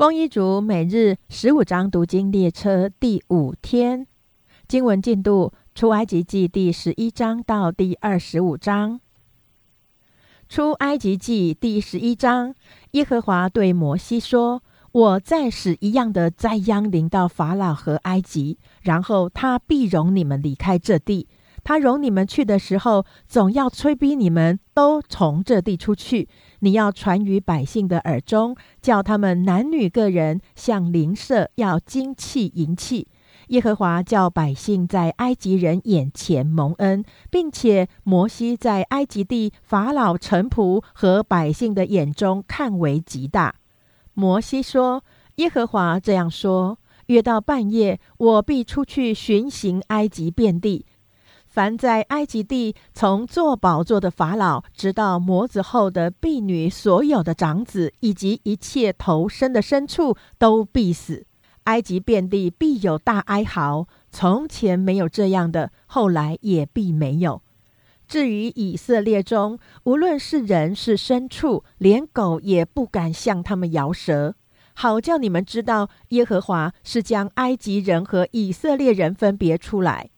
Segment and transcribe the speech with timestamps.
[0.00, 4.06] 丰一族每日十五章读经列车第五天，
[4.66, 8.98] 经文进度：出埃及记第十一章到第二十五章。
[10.48, 12.54] 出埃及记第十一章，
[12.92, 21.28] 耶和华对摩西说：“我再使一样的灾殃临到法老和埃及，然后他必容你们离开这地。
[21.62, 26.26] 他容你们去的时候，总要催逼你们都从这地出去。”
[26.60, 33.08] 你要传于百姓的耳中，叫他们男女个人向邻舍要金器银器。
[33.48, 43.56] 耶和华叫百姓在埃及人眼前蒙恩，并且摩西在埃及地法老臣仆和百姓的眼中看为极大。
[44.14, 45.02] 摩西说
[45.36, 50.86] ：“耶和华这样说：约到半夜，我必出去巡行埃及遍地。”
[51.60, 61.26] 凡在埃及地从做宝座的法老，直到魔子后的婢女，所有的长子以及一切投生的牲畜，都必死。
[61.64, 67.42] 埃及遍地必有大哀嚎，从前没有这样的，后来也必没有。
[68.08, 74.34] 至于以色列中，无论是人是牲畜，连狗也不敢向他们摇舌，
[74.72, 80.08] 好叫你们知道，耶和华是将埃及人和以色列人分别出来。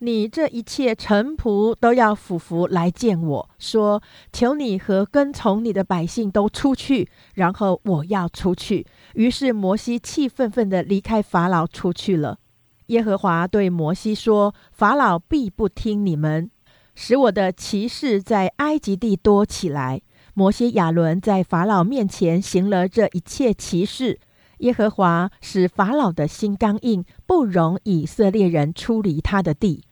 [0.00, 4.00] 你这一切臣仆都要俯伏来见我说
[4.32, 8.86] ：“求你和跟从你的百姓都出去。”然后我要出去。
[9.14, 12.38] 于是摩西气愤愤地离开法老出去了。
[12.86, 16.48] 耶和华对摩西说：“法老必不听你们，
[16.94, 20.00] 使我的骑士在埃及地多起来。”
[20.32, 24.20] 摩西亚伦在法老面前行了这一切骑士。
[24.58, 29.84] 耶和华使法老的心刚硬，不容以色列人出离他的地。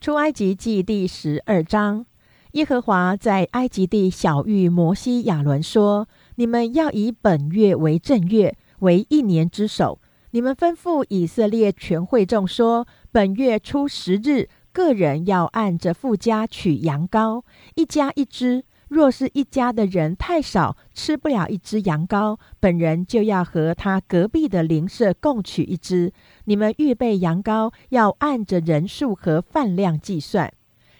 [0.00, 2.06] 出埃及记第十二章，
[2.52, 10.00] 耶和华在埃及地小谕摩西、亚伦说：“你们要以本月为正月，为一年之首。
[10.30, 17.42] 你们吩咐以色列全会众说：本月初十日，个人要按着富家取羊羔，
[17.74, 26.12] 一家一只。”若是一家的人太少，吃不了一只羊羔，本人就要和他隔壁的邻舍共取一只。
[26.44, 30.52] 你们预备羊羔，要按着人数和饭量计算。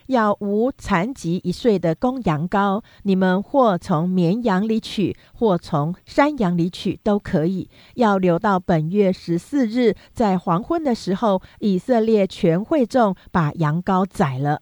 [0.05, 7.69] 要无残疾一岁的公羊羔，你们或从绵羊里取，或从山羊里取，都可以。
[7.93, 14.61] 要留到本月十四日，在黄昏的时候，以色列全会众把羊羔宰了。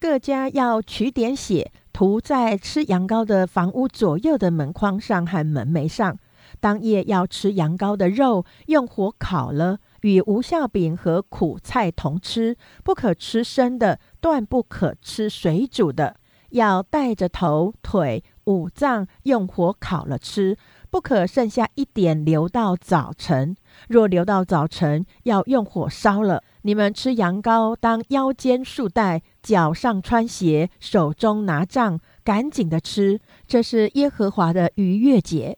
[0.00, 1.70] 各家要取点血。
[1.96, 6.18] 涂在吃羊羔的房屋左右的门框上和门楣上。
[6.60, 12.54] 当夜要吃羊羔的肉，用火烤了，与无效饼和苦菜同吃。
[12.84, 16.16] 不可吃生的，断不可吃水煮的。
[16.50, 20.58] 要带着头、腿、五脏，用火烤了吃。
[20.88, 23.56] 不可剩下一点留到早晨。
[23.88, 26.42] 若留到早晨，要用火烧了。
[26.62, 33.20] 你们吃羊羔，当腰间束带，脚上穿鞋，手中拿杖，赶紧的吃。
[33.46, 35.56] 这是耶和华的逾越节，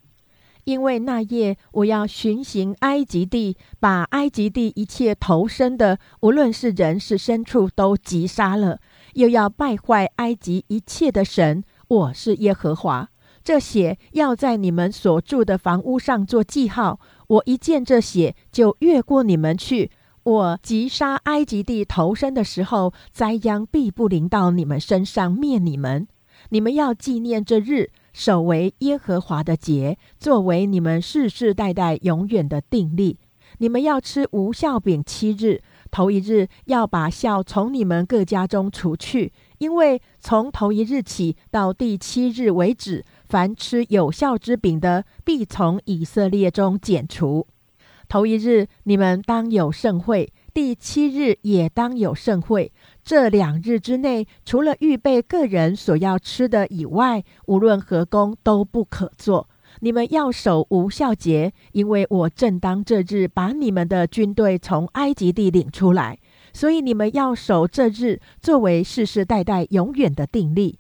[0.65, 8.79] 因为那夜我要巡行埃及地，把埃及地一切投生的，无论是人是牲畜，都击杀了。
[9.15, 11.65] 又要败坏埃及一切的神。
[11.89, 13.09] 我是耶和华。
[13.43, 17.01] 这血要在你们所住的房屋上做记号。
[17.27, 19.91] 我一见这血，就越过你们去。
[20.29, 26.07] 我击杀埃及地投生的时候，灾殃必不临到你们身上，灭你们。
[26.51, 33.19] 你们要纪念这日，守为耶和华的节，作为你们世世代代永远的定例。
[33.57, 47.47] 你们要吃无效饼七日，头一日要把笑从你们各家中除去，因为从头一日起到第七日为止，凡吃有效之饼的，必从以色列中剪除。
[48.09, 52.73] 头一日，你们当有盛会；第七日也当有盛会。
[53.05, 59.49] 这两日之内，除了预备个人所要吃的以外，无论何工都不可做。
[59.81, 66.19] 你们要守无效节，因为我正当这日把你们的军队从埃及地领出来，
[66.55, 70.79] 所以你们要守这日，作为世世代代永远的定例。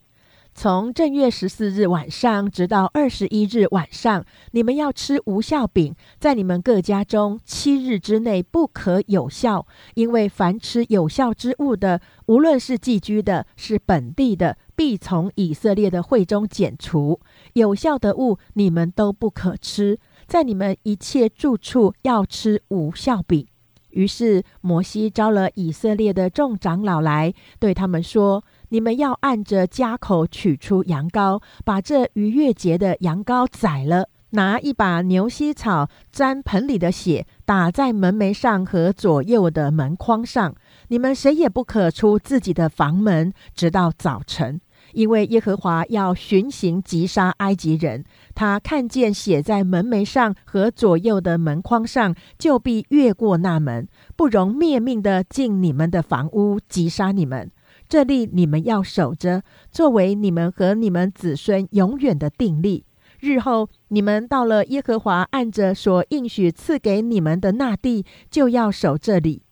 [0.60, 17.20] 从正月十四日晚上直到二十一日晚上，你们要吃无效饼，在你们各家中七日之内不可有效，因为凡吃有效之物的，无论是寄居的，是本地的，必从以色列的会中剪除。
[17.52, 19.96] 有效的物你们都不可吃，
[20.26, 23.46] 在你们一切住处要吃无效饼。
[23.90, 28.43] 于是摩西招了以色列的众长老来，对他们说。
[28.70, 40.55] 你们要按着家口取出羊羔，把这逾越节的羊羔宰了，拿一把牛膝草沾盆里的血，打在门楣上和左右的门框上。
[40.88, 44.61] 你们谁也不可出自己的房门，直到早晨。
[44.93, 48.05] 因为耶和华要巡行击杀埃及人，
[48.35, 53.87] 他看见写在门楣上和左右的门框上，就必越过那门，
[54.17, 57.50] 不容灭命的进你们的房屋击杀你们。
[57.88, 62.85] 这例你们要守着，作为你们和你们子孙永远的定力。
[63.20, 69.43] 日后你们到了耶和华按着所应许赐给你们的那地，就要守这里。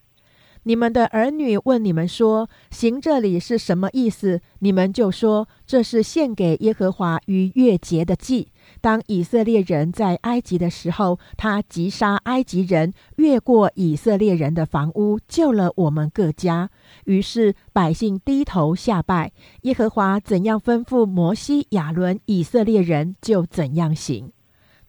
[0.69, 8.49] 你们的儿女问你们说：“行这里是什么意思？”你们就说：“这是献给耶和华逾越节的祭。
[8.81, 16.69] 当以色列人在埃及的时候，他击杀埃及人，越过以色列人的房屋，救了我们各家。
[17.05, 19.31] 于是百姓低头下拜，
[19.63, 24.33] 耶和华怎样吩咐摩西、亚伦，以色列人就怎样行。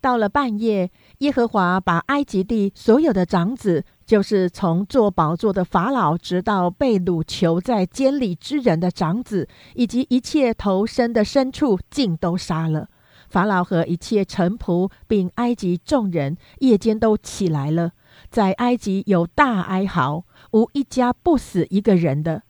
[0.01, 0.89] 到了半夜，
[1.19, 3.85] 耶和华把埃及地所有的长子。
[4.07, 12.87] 就是从坐宝座的法老，直到被掳囚在监里之人的长子，以及一切投身的牲畜，尽都杀了。
[13.29, 17.91] 法老和一切臣仆，并埃及众人，夜间都起来了，
[18.29, 20.23] 在埃及有大哀嚎，
[20.53, 22.43] 无一家不死一个人的。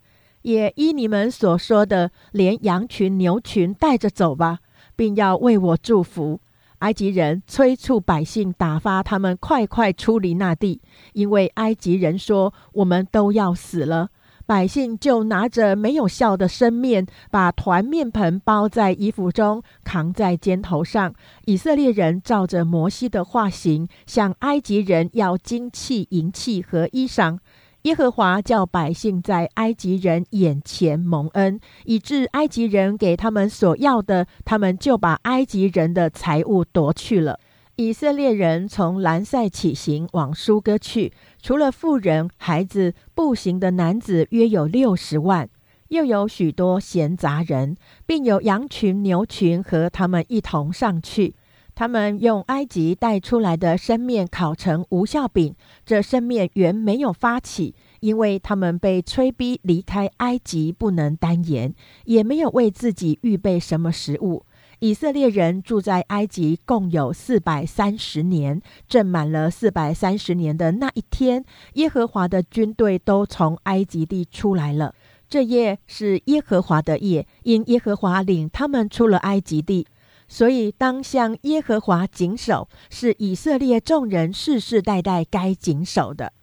[0.43, 4.59] 也依你们所说的，连羊群、牛群带着走吧，
[4.95, 6.39] 并要为我祝福。
[6.79, 10.81] 埃及人催促百姓，打发他们快快出离那地，
[11.13, 14.09] 因为埃及人说：“我们都要死了。”
[14.45, 21.13] 百姓就拿着没有笑的生面，把团面盆包在衣服中，扛在肩头上。
[21.43, 27.39] 以色列人照着摩西的画形，向埃及人要金器、银器和衣裳。
[27.83, 37.39] 耶和华叫百姓在埃及人眼前蒙恩，以致埃及人给他们所要的，他们就把埃及人的财物夺去了。
[37.77, 45.47] 以色列人从兰塞起行往苏哥去，除了妇人、孩子，步行的男子约有六十万，
[45.89, 51.35] 又有许多闲杂人，并有羊群、牛群和他们一同上去。
[51.77, 55.53] 他们用埃及带出来的生面烤成无效饼，
[55.85, 61.75] 这生面原没有发起，因为他们被催逼离开埃及，不能单言，
[62.05, 64.43] 也没有为自己预备什么食物。
[64.79, 74.95] 以色列人住在埃及共有四百三十年，正满了四百三十年的那一天，耶和华的军队都从埃及地出来了。
[75.29, 79.85] 这夜是耶和华的夜，因耶和华领他们出了埃及地。
[80.27, 86.33] 所以，当向耶和华谨守，是以色列众人世世代代该谨守的。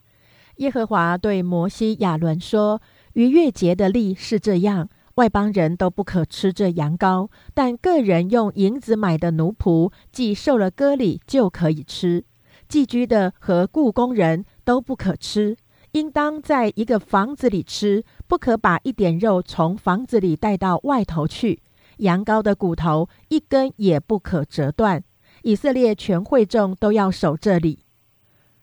[0.56, 2.80] 耶和华对摩西、亚伦说
[3.14, 12.24] ：“逾越节的例是这样：外邦人都不可吃这羊羔，但个人用银子买的奴仆，既受了割礼，就可以吃。
[12.68, 15.56] 寄居的和雇工人都不可吃，
[15.92, 21.60] 应当在一个房子里吃，不可把一点肉从房子里带到外头去。”
[21.98, 25.02] 羊羔的骨头一根也不可折断。
[25.42, 27.80] 以色列全会众都要守这里。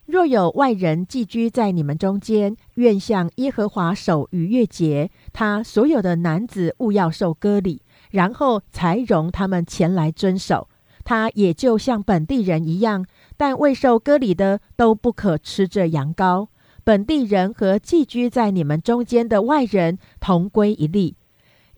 [0.07, 10.67] 若有外人寄居在你们中间，愿向耶和华守逾越节，他所有的男子勿要受割礼，然后才容他们前来遵守。
[11.05, 13.05] 他也就像本地人一样，
[13.37, 16.47] 但未受割礼的都不可吃这羊羔。
[16.83, 21.15] 本地人和寄居在你们中间的外人同归一例。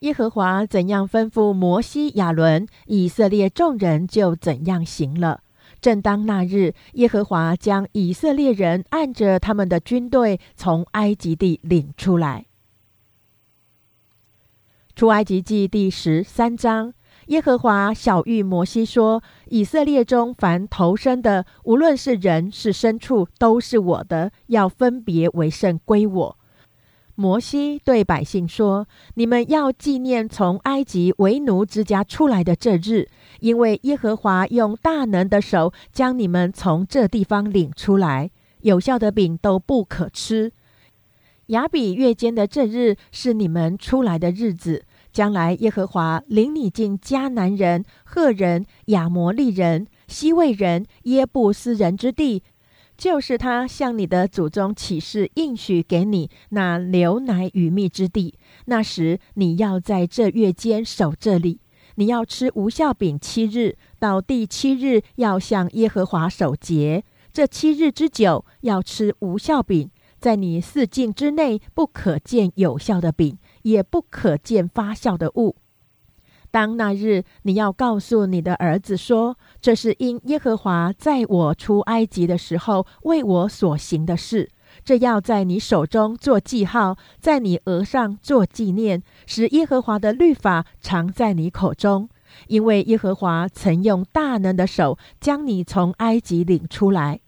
[0.04, 5.44] 耶和华怎样吩咐摩西、亚伦，以色列众人就怎样行了。
[5.80, 12.48] 正当那日，耶和华将以色列人按着他们的军队从埃及地领出来。
[14.94, 16.94] 出埃及记第十三章，
[17.28, 26.38] 耶和华小谕摩西说：“以色列中凡投生的，无论是人是牲畜，都是我的，要分别为圣归我。”
[27.16, 33.08] 摩西对百姓说：“你们要纪念从埃及为奴之家出来的这日，
[33.40, 38.32] 因为耶和华用大能的手将你们从这地方领出来。
[38.62, 40.52] 有效的饼都不可吃。
[41.48, 44.86] 亚比月间的这日是你们出来的日子。
[45.12, 52.42] 将来耶和华领你进迦南人、赫人、亚摩利人、西魏人、耶布斯人之地。”
[52.98, 58.36] 就是他向你的祖宗起誓应许给你那牛奶与蜜之地。
[58.66, 61.60] 那时你要在这月间守这里，
[61.96, 67.04] 你要吃无效饼七日，到第七日要向耶和华守节。
[67.32, 75.56] 这七日之久要吃无效饼，在你四境之内不可见有效的饼，也不可见发酵的物。
[76.54, 84.52] 当那日，你要告诉你的儿子说：这是因耶和华在我出埃及的时候为我所行的事。
[84.86, 92.08] 这要在你手中做记号，在你额上做纪念，使耶和华的律法常在你口中。
[92.46, 97.20] 因为耶和华曾用大能的手将你从埃及领出来，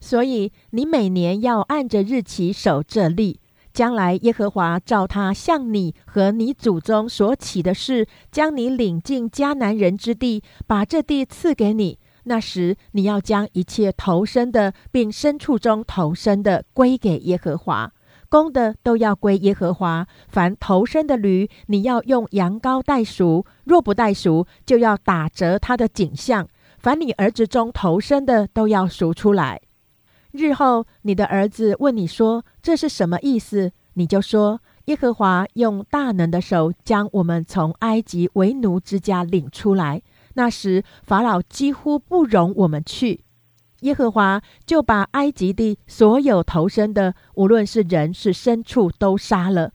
[0.00, 3.38] 所以你每年要按着日期守这例。
[3.74, 11.98] 将来耶和华照他向你和你祖宗所起的事，将你领进迦南人之地，把这地赐给你。
[12.26, 17.92] 那时你要将一切投生的，并牲畜中投生的归给耶和华，
[18.28, 20.06] 公的都要归耶和华。
[20.28, 26.48] 凡投生的驴，你要用羊羔代赎；若不代赎，就要打折他的景象。
[26.78, 29.60] 凡你儿子中投生的，都要赎出来。
[30.36, 40.02] 日后，你的儿子问你说：“这是什么意思？”你就说：“耶和华用大能的手将我们从埃及为奴之家领出来。
[40.34, 43.20] 那时，法老几乎不容我们去，
[43.82, 49.70] 耶和华就把埃及地所有投生的，无论是人是牲畜，都杀了。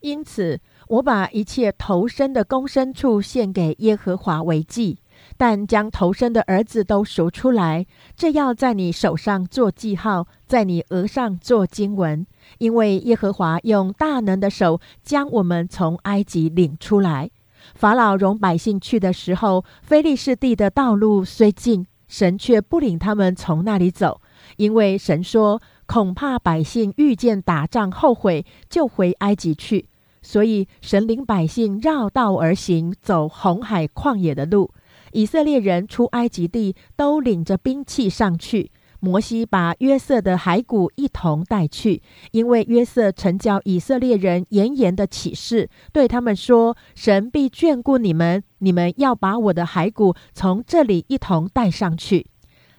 [0.00, 4.98] 因此，我把一切投生的公牲畜献给耶和华为祭。”
[5.36, 7.86] 但将头生的儿子都赎出来，
[8.16, 12.26] 这要在你手上做记号，在你额上做经文，
[12.58, 17.30] 因为耶和华用大能的手将我们从埃及领出来。
[17.74, 24.20] 法老容百姓去的时候，非利士地的道路虽近，神却不领他们从那里走，
[24.56, 29.88] 因为神说恐怕百姓遇见打仗后悔，就回埃及去，
[30.22, 34.70] 所以神领百姓绕道而行，走红海旷野的路。
[35.14, 38.70] 以色列人出埃及地，都领着兵器上去。
[39.00, 52.26] 摩西把约瑟的骸骨一同带去，因为约瑟曾教以色列人严严的启示，对他们说：“神必眷顾你们，你们要把我的骸骨从这里一同带上去。”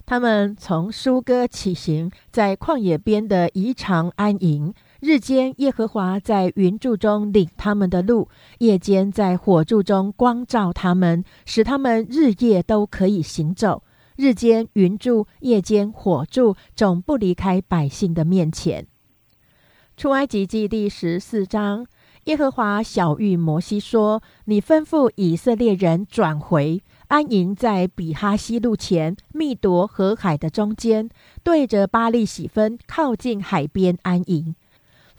[0.08, 4.74] 他们从舒哥起行，在旷野边的宜长安营。
[5.07, 13.83] 日间，耶和华在云柱中领他们的路；夜间，在火柱中光照他们，使他们日夜都可以行走。
[14.15, 18.88] 日间云柱，夜间火柱，总不离开百姓的面前。
[19.95, 21.85] 出埃及记第十四章，
[22.24, 31.07] 耶和华小谕摩西说：“你吩咐以色列人转回，安营在比哈西路前，密夺河海的中间，
[31.43, 34.55] 对着巴利喜分，靠近海边安营。”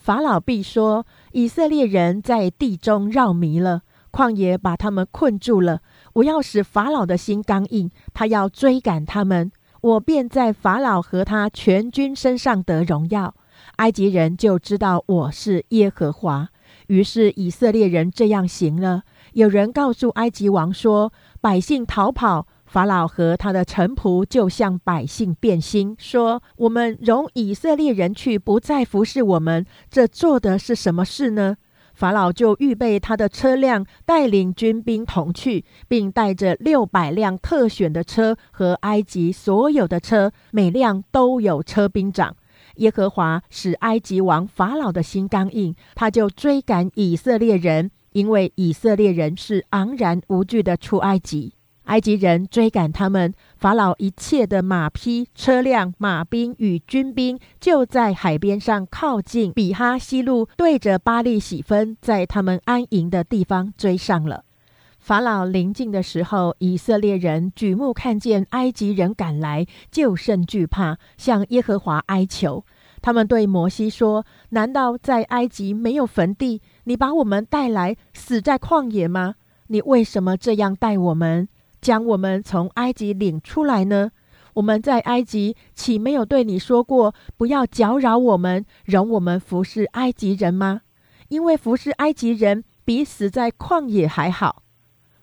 [0.07, 3.83] 法老必说：“以色列人在地中绕迷了，
[4.13, 5.81] 旷野把他们困住了。
[6.13, 13.35] 我要使法老的心刚硬，他要追赶他们，我便在法老和他全军身上得荣耀。
[13.79, 16.51] 埃及人就知道我是耶和华。
[16.87, 19.03] 于是以色列人这样行了。
[19.33, 22.47] 有人告诉埃及王说：百姓逃跑。”
[22.77, 31.57] 法老和他的臣仆就向百姓变心，说：“我们容以色列人去，不再服侍我们，这做的是什么事呢？”
[31.97, 42.37] 法老就预备他的车辆，带领军兵同去，并带着六百辆特选的车和埃及所有的车，每辆都有车兵长。
[42.75, 51.55] 耶和华使埃及王法老的心刚硬，他就追赶以色列人，因为以色列人是昂然无惧的出埃及。
[51.87, 64.45] 埃及人追赶他们，法老一切的马匹、车辆、马兵与军兵，就在海边上靠近比哈西路，对着巴利喜分，在他们安营的地方追上了。
[64.99, 72.65] 法老临近的时候，以色列人举目看见埃及人赶来，就甚惧怕，向耶和华哀求。
[73.01, 76.61] 他们对摩西说：“难道在埃及没有坟地？
[76.85, 79.37] 你把我们带来死在旷野吗？
[79.69, 81.49] 你为什么这样待我们？”
[81.87, 84.11] 将我们从埃及领出来呢？
[84.55, 90.81] 我们在埃及岂没有对你说过，不要搅扰我们，容我们服侍埃及人吗？
[91.29, 94.65] 因为服侍埃及人比死在旷野还好。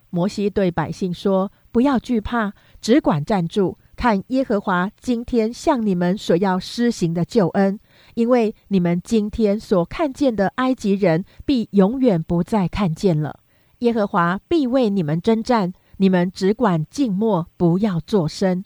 [0.09, 7.77] 摩西对百姓说：“不要惧怕，只管站住，看耶和华今天向你们所要施行的救恩。
[8.13, 13.41] 因为你们今天所看见的埃及人，必永远不再看见了。
[13.79, 18.63] 耶和华必为你们征战。”你们只管静默，不要作声。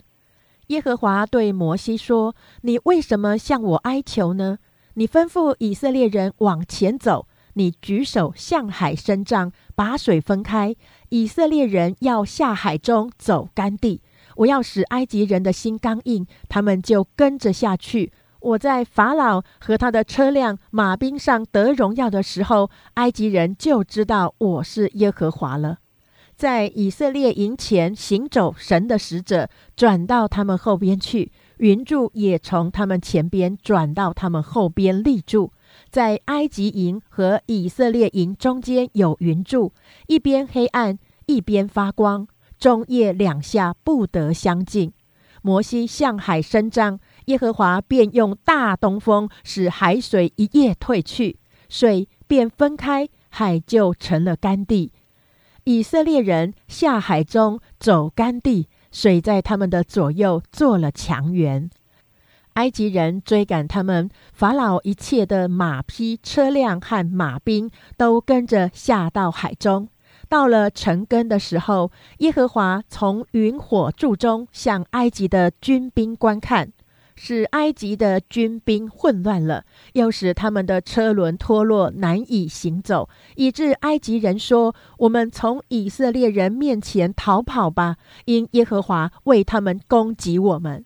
[0.68, 4.58] 耶和华对摩西说：“你为什么向我哀求呢？
[4.94, 10.76] 你吩咐以色列人往前走，你举手向海伸张，把水分开。
[11.08, 14.02] 以色列人要下海中走干地。
[14.36, 18.12] 我要使埃及人的心刚硬，他们就跟着下去。
[18.40, 25.78] 我在法老和他的车辆、马兵上得荣耀的时候，埃及人就知道我是耶和华了。”
[26.38, 35.52] 在以色列营前行走，神的使者转到他们后边去，云柱也从他们前边转到他们后边立住。
[35.90, 39.72] 在埃及营和以色列营中间有云柱，
[40.06, 44.92] 一边黑暗，一边发光，中夜两下不得相近。
[45.42, 54.92] 摩西向海伸张，耶和华便用大东风使海水一夜退去，水便分开，海就成了干地。
[55.68, 61.68] 以色列人下海中走干地，水在他们的左右做了墙垣。
[62.54, 69.90] 埃及人追赶他们，法老一切的马匹、车辆和马兵都跟着下到海中。
[70.30, 76.72] 到了成根的时候，耶和华从云火柱中向埃及的军兵观看，
[77.20, 87.96] 使埃及的军兵混乱了，又使他们的车轮脱落，难以行走，以致埃及人说：“我们从以色列人面前逃跑吧，
[88.26, 90.84] 因耶和华为他们攻击我们。”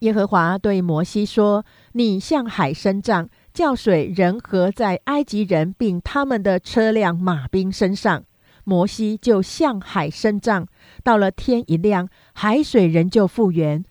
[0.00, 8.24] 耶和华对摩西说：“你向海伸杖，叫水人合在埃及人并他们的车辆、马兵身上。”
[8.68, 10.66] 摩西就向海伸杖，
[11.02, 13.84] 到了天一亮，海水仍旧复原。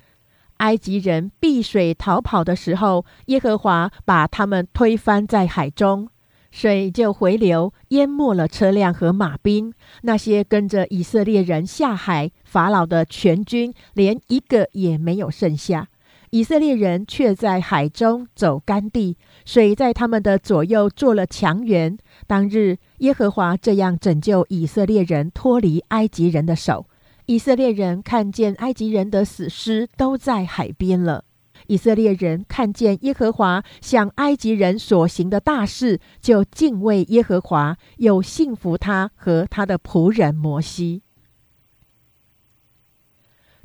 [0.58, 6.10] 埃及人避水逃跑的时候，耶和华把他们推翻在海中，
[6.52, 9.74] 水就回流，淹没了车辆和马兵。
[10.04, 15.90] 那些跟着以色列人下海，法老的全军连一个也没有剩下。
[16.32, 21.98] 以色列人却在海中走干地，水在他们的左右做了墙垣。
[22.28, 26.88] 当日，耶和华这样拯救以色列人脱离埃及人的手。
[27.26, 31.26] 以色列人看见埃及人的死尸都在海边了。
[31.68, 41.02] 以色列人看见耶和华向埃及人所行的大事，就敬畏耶和华，又信服他和他的仆人摩西。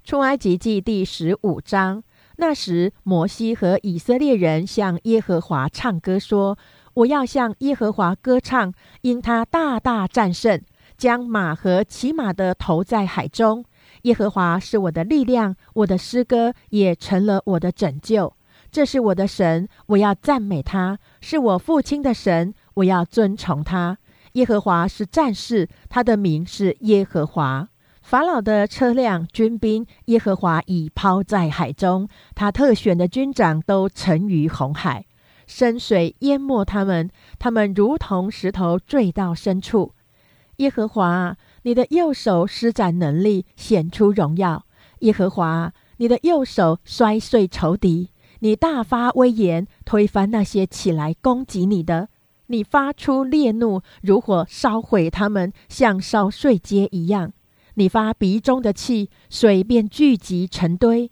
[0.03, 2.03] 出埃及记第十五章。
[2.37, 6.57] 那时，摩西和以色列人向耶和华唱歌说
[6.95, 10.59] ：“我要向耶和华歌唱，因他大大战胜，
[11.01, 13.65] 将马和骑马的投在海中。
[14.03, 18.35] 耶和华是我的力量，我的诗歌也成了我的拯救。
[18.71, 23.97] 这是我的神，我要赞美他；是我父亲的神，我要尊崇他。
[24.33, 27.67] 耶和华是战士，他的名是耶和华。”
[28.05, 35.07] 法老的车辆、军兵，耶和华已抛在海中；他特选的军长都沉于红海，
[35.47, 37.09] 深水淹没他们，
[37.39, 39.95] 他们如同石头坠到深处。
[40.61, 44.65] 耶和华，你的右手施展能力，显出荣耀；
[44.99, 52.11] 耶和华，你的右手摔碎仇敌，你大发威严，推翻那些起来攻击你的。
[52.49, 57.33] 你发出烈怒，如火烧毁他们，像烧碎秸一样。
[57.75, 61.11] 你发鼻中的气，水便聚集成堆，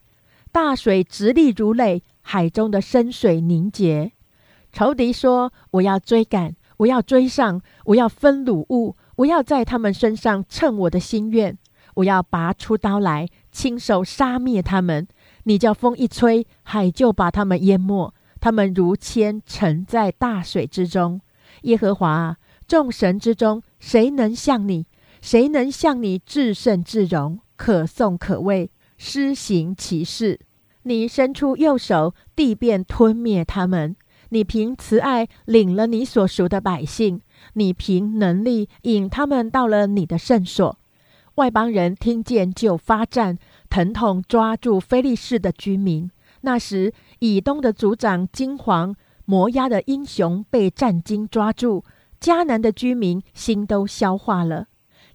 [0.52, 4.12] 大水直立如垒，海中的深水凝结。
[4.74, 11.58] 仇敌说：“我要追赶，我要追上，我要分掳物，我要在他们身上称我的心愿，
[11.94, 15.08] 我要拔出刀来，亲手杀灭他们。
[15.44, 21.20] 你叫风一吹，海就把他们淹没，他们如铅沉在大水之中。
[21.62, 22.36] 耶和华
[22.68, 24.86] 众神之中，谁能像你？”
[25.20, 30.38] 谁能像你至圣至荣，可颂可畏，施行其事？
[30.84, 33.96] 你伸出右手，地便吞灭他们；
[34.28, 37.20] 你凭慈爱领了你所属的百姓，
[37.58, 40.78] 你凭能力引他们到了你的圣所。
[41.34, 46.10] 外邦人听见就发战，疼痛抓住非利士的居民。
[46.40, 48.94] 那时，以东的族长金黄、
[49.24, 51.84] 摩押的英雄被战惊抓住，
[52.20, 54.66] 迦南的居民心都消化了。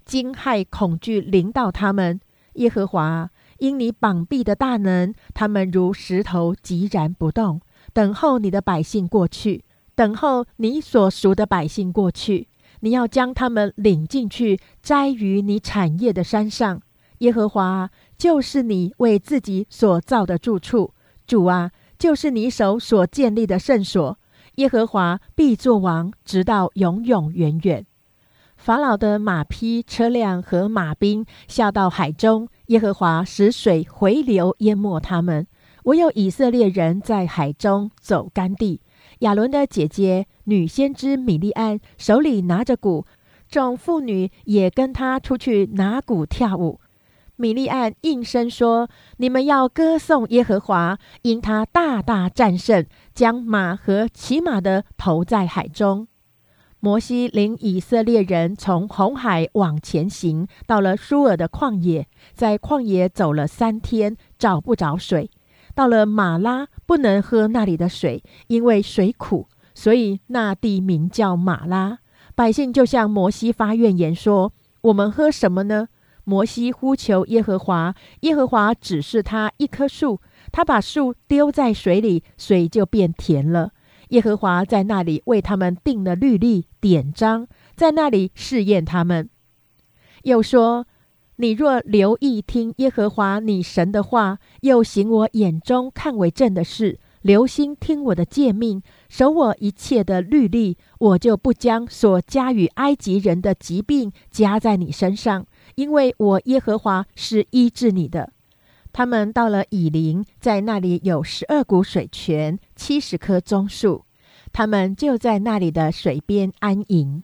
[0.05, 2.19] 惊骇恐惧临到他们，
[2.55, 3.29] 耶和华
[3.59, 7.61] 因你膀臂的大能，他们如石头寂然不动，
[7.93, 9.63] 等候你的百姓过去，
[9.95, 12.47] 等候你所赎的百姓过去。
[12.79, 16.81] 你要将他们领进去，摘于你产业的山上。
[17.19, 20.93] 耶和华就是你为自己所造的住处，
[21.25, 24.17] 主啊，就是你手所建立的圣所。
[24.55, 27.85] 耶和华必作王，直到永永远远。
[28.57, 35.47] 法老的马匹、车辆和马兵下到海中，耶和华使水回流，淹没他们。
[35.83, 38.81] 唯有以色列人在海中走干地。
[39.23, 43.05] 亚伦的姐姐女先知米利安手里拿着鼓，
[43.47, 46.81] 众妇女也跟她出去拿鼓跳舞。
[47.37, 56.07] 米利安应声说：“你们要歌颂耶和华，因他大大战胜，将马和骑马的投在海中。”
[56.81, 65.31] 摩西领以色列人从红海往前行，到了舒尔的旷野，在旷野走了三天，找不着水。
[65.75, 71.99] 到了马拉，不能喝那里的水，因为水苦，所以那地名叫马拉。
[72.35, 75.87] 百姓就向摩西发怨言说：“我们喝什么呢？”
[76.25, 83.71] 摩西呼求耶和华，耶和华指示他一棵树，他把树丢在水里，水就变甜了。
[84.09, 89.29] 耶和华在那里为他们定了律例典章，在那里试验他们。
[90.21, 90.87] 又说
[91.43, 108.31] ：“你若留意听耶和华你神的话，又行我眼中看为正的事，留心听我的诫命，守我一切的律例，我就不将所加与埃及人的疾病加在你身上，因为我耶和华是医治你的。”
[108.93, 114.05] 他们到了以林，在那里有十二股水泉，七十棵棕树，
[114.53, 117.21] 他们就在那里的水边安营。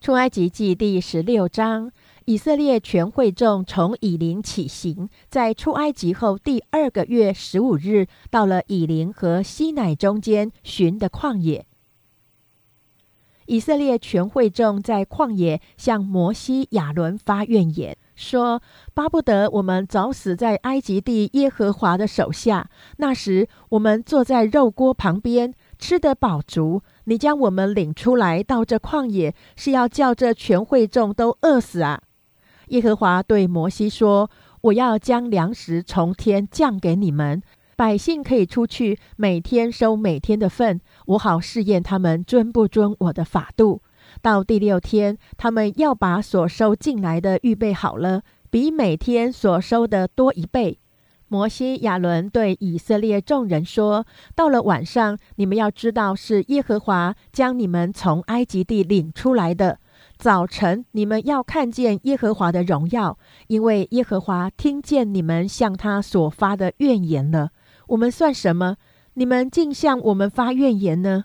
[0.00, 1.92] 出埃及记第十六章，
[2.26, 11.66] 以色列全会众从以林起行，在出埃及后第二个月十五日，到了以林和西乃中间寻的旷野。
[13.46, 17.96] 以色列全会众在旷野向摩西、亚伦发怨言。
[18.14, 18.62] 说
[18.94, 22.70] ：“巴不得我们早死在埃及地耶和华的手下。
[22.98, 26.82] 那时我们坐在肉锅旁边，吃得饱足。
[27.04, 32.00] 你将我们领出来到这旷野，是要叫这全会众都饿死啊！”
[32.72, 34.30] 耶和华对摩西说
[34.62, 37.42] ：“我要将粮食从天降给你们，
[37.76, 43.82] 百姓可以出去，每天收每天的份，我好试验他们遵不遵我的法度。”
[44.22, 50.78] 到第六天，他们要把所收进来的预备好了，比每天所收的多一倍。
[51.28, 59.78] 摩西、亚伦对以色列众人说：“到了晚上，你们要知道是耶和华将你们从埃及地领出来的。
[60.22, 67.50] 早晨，你们要看见耶和华的荣耀，因为耶和华听见你们向他所发的怨言了。
[67.88, 68.76] 我们算什么？
[69.14, 71.24] 你们竟向我们发怨言呢？”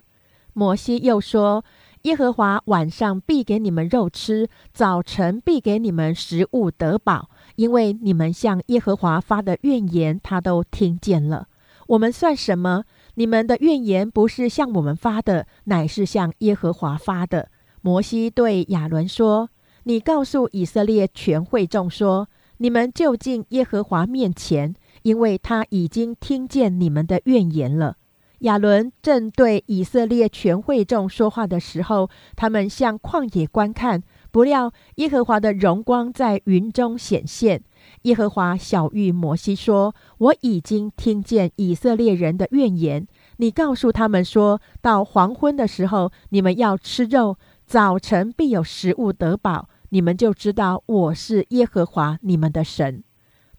[0.53, 1.63] 摩西又说。
[2.03, 11.47] 耶和华晚上必给你们肉吃，早晨必给你们食物得饱，因为你们向耶和华发的怨言，他都听见了。
[11.85, 12.85] 我们算什么？
[13.13, 17.49] 你们的怨言不是向我们发的，乃是向耶和华发的。
[17.87, 19.49] 摩西对亚伦说
[19.87, 27.95] ：“你告诉以色列全会众说，你们就近耶和华面前，因为他已经听见你们的怨言了。”
[28.39, 37.63] 亚伦正对以色列全会众说话的时候，他们向旷野观看，不料耶和华的荣光在云中显现。
[38.01, 53.03] 耶和华小谕摩西说：“我已经听见以色列人的怨言，你告诉他们说，到黄昏的时候，你们要吃肉，早晨必有食物得饱，你们就知道我是耶和华你们的神。”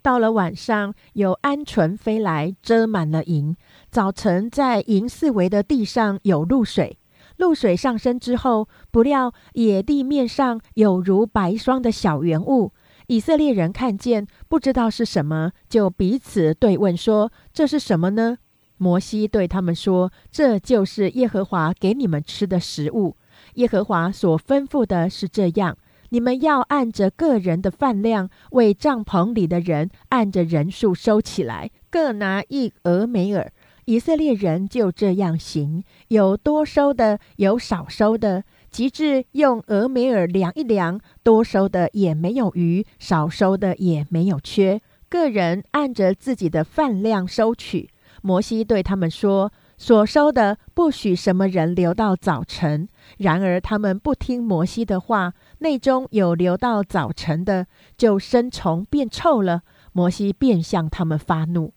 [0.01, 3.55] 到了晚上，有鹌鹑飞来，遮满了营。
[3.90, 6.97] 早晨，在营四围的地上有露水，
[7.37, 12.73] 露水上升之后，不料野地面上有如白霜的小圆物。
[13.09, 18.38] 以色列人看见，不知道是什么，就彼此对问说：“这是什么呢？”
[18.81, 23.16] 摩西对他们说：“这就是耶和华给你们吃的食物。
[23.59, 25.77] 耶和华所吩咐的是这样：
[26.11, 33.53] 你们要按着个人的饭量，为帐篷里的人按着人数收起来，各拿一俄梅尔。”
[33.87, 47.88] 以色列人就这样行，有多收的，有少收的，及至用俄梅尔量一量，多收的也没有余，少收的也没有缺，个人按着自己的饭量收取。
[48.21, 57.66] 摩西对他们说：“所收的不许什么人留到早晨。”然而他们不听摩西的话，内中有留到早晨的，
[57.97, 59.62] 就生虫变臭了。
[59.92, 61.73] 摩西便向他们发怒。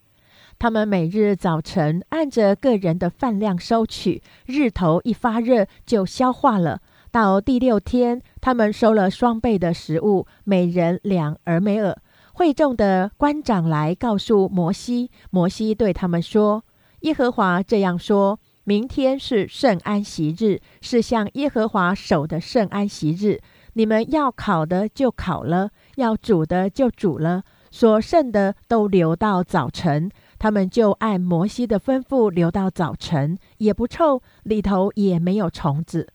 [0.60, 6.82] 他们每日早晨按着个人的饭量收取，日头一发热就消化了。
[7.10, 11.98] 到第六天，他们收了双倍的食物，每人两尔梅尔。
[12.34, 16.64] 会众的官长来告诉摩西，摩西对他们说
[17.02, 23.40] ：“耶和华这样说：明天是圣安息日，是向耶和华守的圣安息日。
[23.74, 36.08] 你们要烤的就烤了，要煮的就煮了，所剩的都留到早晨。”他们就按摩西的吩咐留到早晨，也不臭，里头也没有虫子。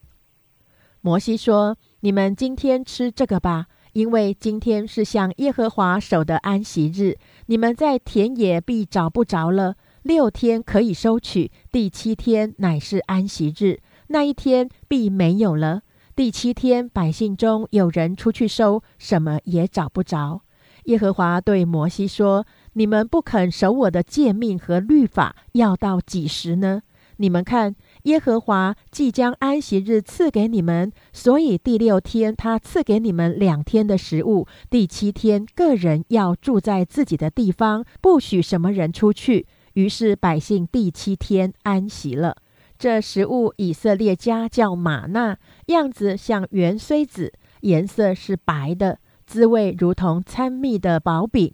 [1.01, 7.17] 摩西说：“你们今天吃这个吧，因为今天是向耶和华守的安息日。
[7.47, 9.77] 你们在田野必找不着了。
[10.07, 13.81] 六天可以收取，第七天乃是安息日。
[14.07, 15.83] 那一天必没有了。
[16.15, 20.43] 第七天，百姓中有人出去收，什么也找不着。
[20.85, 26.83] 耶和华对摩西说：“你们不肯守我的诫命和律法，要到几时呢？
[27.17, 34.47] 你们看。”耶和华即将安息日赐给你们，所以第六天他赐给你们两天的食物。
[34.71, 39.49] 第七天，个人要住在自己的地方，不许什么人出去。
[39.77, 42.37] 于是百姓第七天安息了。
[42.79, 51.53] 这食物以色列家叫玛纳，样子像圆锥子，颜色是白的，滋味如同参蜜的薄饼。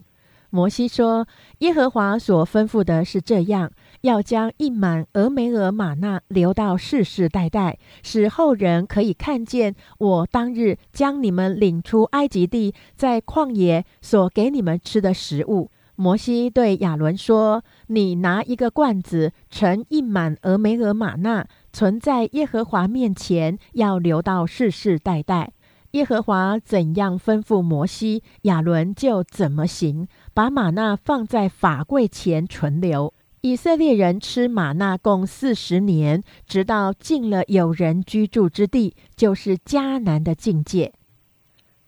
[0.50, 1.26] 摩西说
[1.60, 15.70] ：“耶和华所吩咐的是这样。”要将一满俄梅尔玛纳留到世世代代，使后人可以看见我当日将你们领出埃及地，在旷野所给你们吃的食物。
[15.94, 17.62] 摩西对亚伦说
[17.94, 25.52] ：“你拿一个罐子盛一满俄梅尔玛纳，存在耶和华面前，要留到世世代代。
[25.90, 40.92] 耶和华怎样吩咐摩西，亚伦就怎么行，把玛纳放在法柜前存留。”以色列人吃玛纳共四十年，直到进了有人居住之地，就是迦南的境界。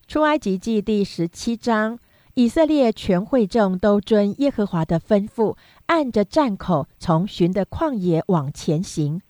[0.06, 1.96] 出埃及记第十七章，
[2.34, 9.20] 以色列全会众都遵耶和华的吩咐，按着站口从寻的旷野往前行，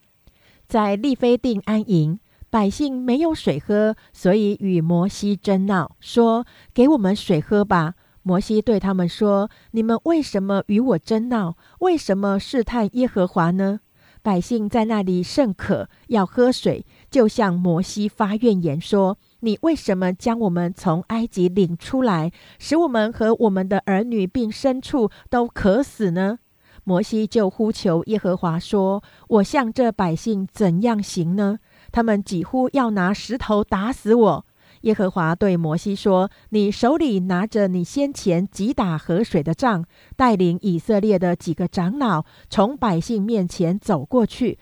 [0.67, 2.19] 在利非定安营。
[2.51, 11.57] 百姓没有水喝，所以与摩西争闹，说：“给我们水喝吧。”摩西对他们说：“你们为什么与我争闹？
[11.81, 13.81] 为什么试探耶和华呢？”
[14.23, 26.39] 百姓在那里甚渴，要喝水，就向摩西发怨言说：“你为什么将我们从埃及领出来，使我们和我们的儿女并牲畜都渴死呢？”
[26.85, 31.59] 摩西就呼求耶和华说：“我向这百姓怎样行呢？
[31.91, 34.47] 他们几乎要拿石头打死我。”
[34.83, 44.59] 耶和华对摩西说：“你手里拿着你先前击打河水的杖，带领以色列的几个长老从百姓面前走过去。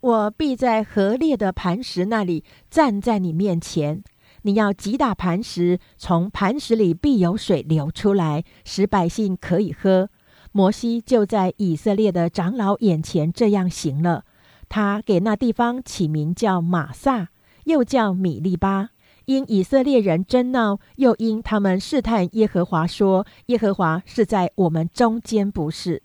[0.00, 4.02] 我必在河裂的磐石那里站在你面前。
[4.42, 10.10] 你要击打磐石，从磐石里必有水流出来，使百姓可以喝。”
[10.56, 14.24] 摩西就在以色列的长老眼前这样行了。
[14.68, 17.30] 他给那地方起名叫马萨，
[17.64, 18.90] 又叫米利巴。
[19.24, 26.02] 因以色列人争闹，又因他们试探耶和华，说：“耶和华是在我们中间，不是。”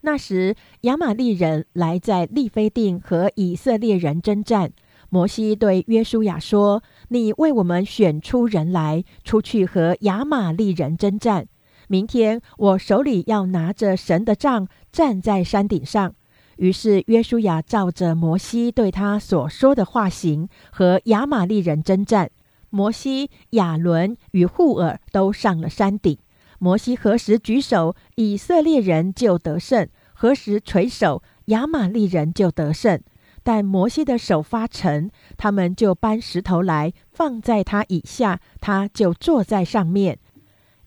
[0.00, 4.72] 那时亚玛利人来在利非定和以色列人征战。
[5.10, 11.46] 摩西对约书亚说：“你为我们选出人来，出去和亚玛利人征战。
[11.90, 16.14] 明天我手里要拿着神的杖，站在山顶上。”
[16.56, 22.30] 于是约书亚照着摩西对他所说的话行，和亚玛利人征战。
[22.68, 26.16] 摩西、亚伦与户尔都上了山顶。
[26.60, 33.00] 摩西何时举手，以色列人就得胜；何时垂手，亚玛利人就得胜。
[33.42, 40.18] 但摩西的手发沉，他们就搬石头来放在他以下，他就坐在上面。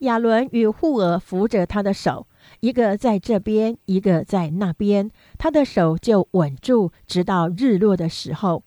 [0.03, 2.27] 亚伦与户尔扶着他的手，
[2.59, 8.63] 一个在这边，一个在那边，他的手就稳住，直到日落的时候。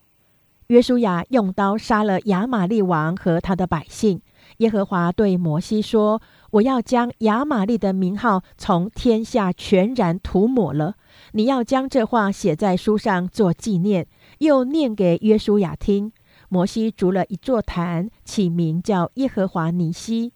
[0.69, 4.21] 约书亚用刀杀了亚玛利王和他的百姓。
[4.59, 6.23] 耶和华对摩西说
[6.53, 10.95] ：“我要将亚玛利的名号从天下全然涂抹了。
[11.33, 14.07] 你要将这话写在书上做纪念，
[14.39, 16.13] 又念给约书亚听。”
[16.49, 20.33] 摩西筑了一座坛，起名叫耶和华尼西。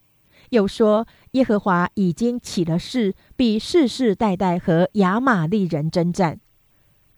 [0.51, 6.39] 又说：“耶和华已经起了誓，必世世代代和亚玛利人征战。”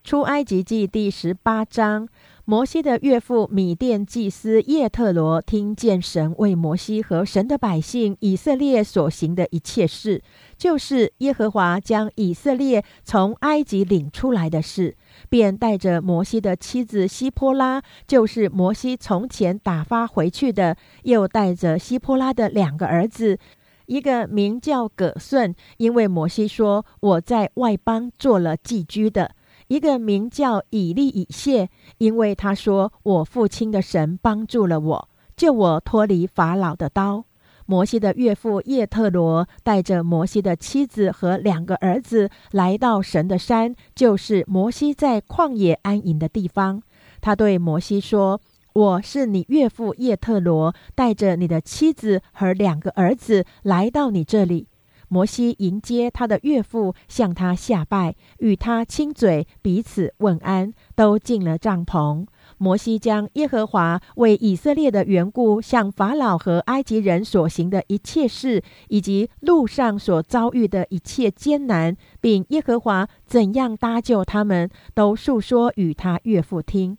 [0.02, 2.08] 出埃及记第十八章。
[2.44, 10.20] 摩西的岳父米甸祭司叶特罗听见神为摩西和神的百姓以色列所行的一切事，
[10.58, 14.96] 就是耶和华将以色列从埃及领出来的事，
[15.32, 23.38] 便带着摩西的妻子希波拉，就是摩西从前打发回去的，又带着希波拉的两个儿子，
[23.86, 29.34] 一个名叫葛顺，因为摩西说我在外邦做了寄居的。
[29.68, 37.24] 一个名叫以利以谢，因为他说：“我父亲的神帮助了我，救我脱离法老的刀。”
[37.72, 46.82] 摩西的岳父叶特罗带着摩西的妻子和两个儿子来到神的山，就是摩西在旷野安营的地方。
[47.22, 48.42] 他对摩西说
[48.74, 54.68] ：“我是你岳父叶特罗，带着你的妻子和两个儿子来到你这里。”
[55.08, 62.26] 摩西迎接他的岳父，向他下拜，与他亲嘴，彼此问安，都进了帐篷。
[62.62, 76.96] 摩西将耶和华为以色列的缘故向法老和埃及人所行的一切事，以及路上所遭遇的一切艰难，并耶和华怎样搭救他们，都述说与他岳父听。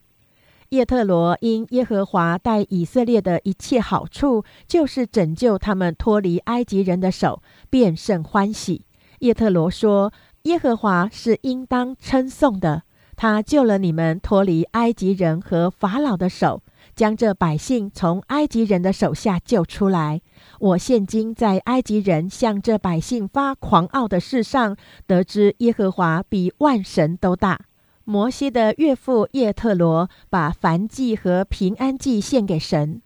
[0.69, 8.85] 叶特罗因耶和华待以色列的一切好处，就是拯救他们脱离埃及人的手，便甚欢喜。
[9.19, 10.11] 叶特罗说
[10.43, 12.83] ：“耶和华是应当称颂的。”
[13.15, 16.61] 他救了你们脱离埃及人和法老的手，
[16.95, 20.21] 将这百姓从埃及人的手下救出来。
[20.59, 24.75] 我现今在埃及人向这百姓发狂傲的事上，
[25.07, 27.61] 得知耶和华比万神都大。
[28.05, 33.01] 摩西的岳父叶特罗把燔祭和平安祭献给神。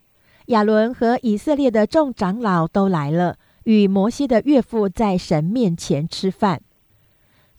[0.46, 6.62] 亚伦和以色列的众长老都来了，与摩西的岳父在神面前吃饭。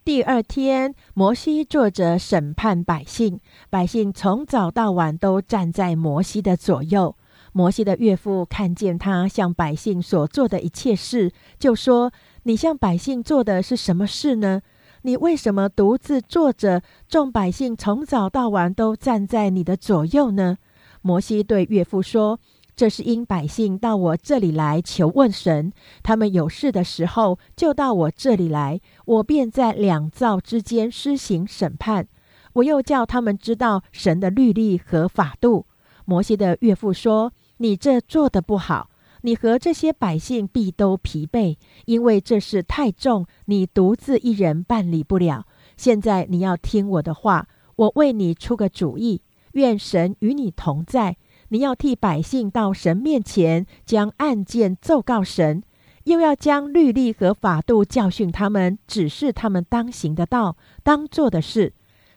[0.10, 7.16] 第二天，摩西坐着审判百姓，百姓从早到晚都站在摩西的左右。
[7.54, 14.64] 摩西的岳父看见他向百姓所做的一切事，就说：“你向百姓做的是什么事呢？
[15.04, 16.82] 你为什么独自坐着？
[17.08, 20.58] 众百姓从早到晚都站在你的左右呢？”
[21.04, 22.40] 摩西对岳父说。
[22.80, 32.08] 这是因百姓到我这里来求问神，他们有事的时候就到我这里来，我便在两造之间施行审判。
[32.54, 35.66] 我又叫他们知道神的律例和法度。
[36.06, 38.90] 摩西的岳父说：“你这做的不好，
[39.24, 45.46] 你和这些百姓必都疲惫，因为这事太重，你独自一人办理不了。
[45.76, 51.18] 现在你要听我的话，我为你出个主意，愿神与你同在。”
[51.50, 55.64] 你要替百姓到神面前，将案件奏告神，
[56.06, 61.74] 又要将律例和法度教训他们，指示他们当行的道、当做的事，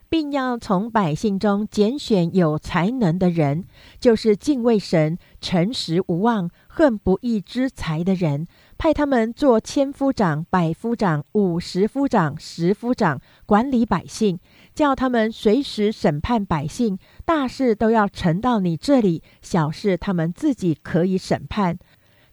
[0.08, 3.64] 并要从百姓中拣选有才能的人，
[3.98, 14.38] 就是敬畏神、诚实无妄、恨不义之财的人，派他们做千夫长、百夫长、五十夫长、十夫长，管理百姓。
[14.74, 21.78] 叫他们随时审判百姓，大事都要呈到你这里，小事他们自己可以审判。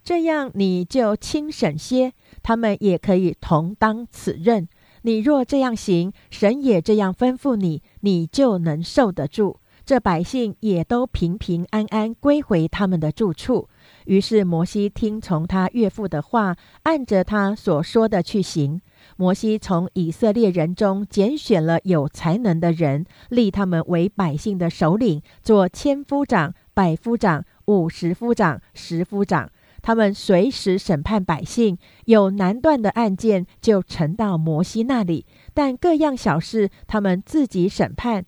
[0.04, 4.67] 这样你就轻省些，他们也可以同当此任。
[5.04, 9.60] 你若这样行，神也这样吩咐你，你就能受得住。
[9.86, 13.67] 这百姓也都平平安安归回他们的住处。
[14.06, 18.82] 于是摩西听从他岳父的话，按着他所说的去行。
[19.19, 29.51] 摩西从以色列人中拣选了有才能的人，立他们为百姓的首领，做千夫长、百夫长、五十夫长、十夫长。
[29.82, 38.23] 他们随时审判百姓，有难断的案件就呈到摩西那里，但各样小事他们自己审判。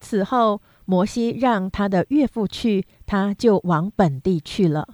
[0.00, 4.88] 此后，摩西让他的岳父去，他就往本地去了。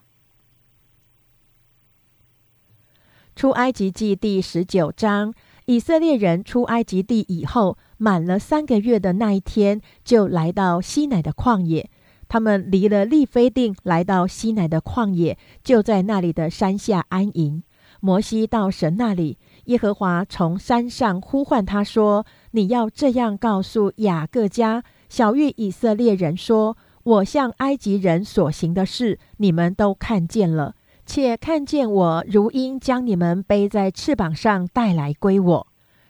[3.39, 5.33] 出埃及记第十九章，
[5.67, 11.89] 以色列人出埃及地以后，满了三个月的那一天，就来到西乃的旷野。
[12.27, 17.63] 他们离了利非定，来到西乃的旷野，就在那里的山下安营。
[18.01, 30.75] 摩西到神那里，耶和华从山上呼唤他说：“你要这样告诉雅各家、小玉以色列人说：我向埃及人所行的事，你们都看见了。”
[31.09, 35.67] 且看见我如鹰将你们背在翅膀上带来归我。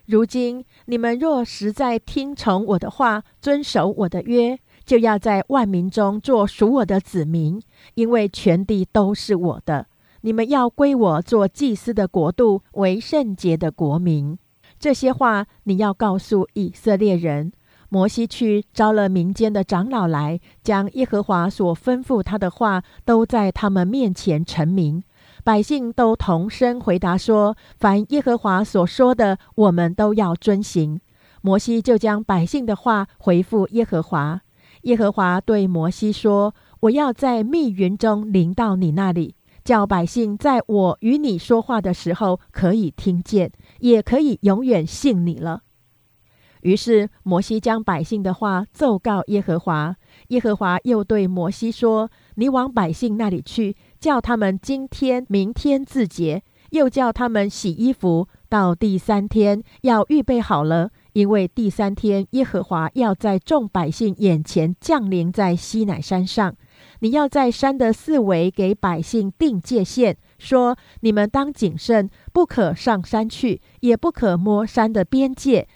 [0.06, 7.62] 如今你们若实在听从我的话，遵守我的约，就要在万民中做属我的子民，
[7.94, 9.86] 因为全地都是我的。
[10.22, 14.36] 你们要归我做祭司的国度，为圣洁的国民。
[14.80, 17.52] 这些话你要告诉以色列人。
[17.90, 25.02] 摩西去招了民间的长老来，将耶和华所吩咐他的话都在他们面前陈明。
[25.42, 31.00] 百姓都同声回答说：“凡耶和华所说的，我们都要遵行。”
[31.40, 34.42] 摩西就将百姓的话回复耶和华。
[34.82, 45.62] 耶和华对摩西说：“我要在密云中临到你那里，叫百姓在我与你说话的时候可以听见，也可以永远信你了。”
[46.62, 49.94] 于是摩西将百姓的话奏告耶和华，
[50.28, 58.28] 耶和华又对摩西说：“你往百姓那里去，叫他们今天、明天自洁，又叫他们洗衣服。
[58.48, 66.56] 到第三天要预备好了，因为第三天耶和华要在众百姓眼前降临在西乃山上。
[67.00, 75.68] 你要在山的四围给百姓定界限，说：你们当谨慎，不可上山去，也不可摸山的边界。”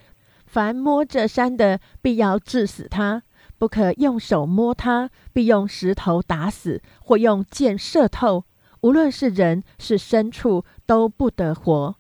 [0.53, 3.22] 凡摸这山的，必要治死他；
[3.57, 8.44] 不可用手摸它，必用石头打死，或用箭射透。
[8.82, 11.96] 无论是人是牲畜，都不得活。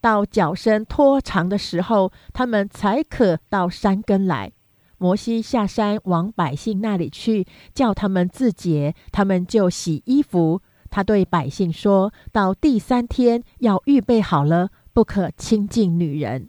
[0.00, 4.52] 到脚身拖长的时候，他们才可到山根来。
[4.96, 10.62] 摩西下山往百姓那里去，叫他们自洁，他们就洗衣服。
[10.88, 16.48] 他对百姓说：“到第三天要预备好了，不可亲近女人。”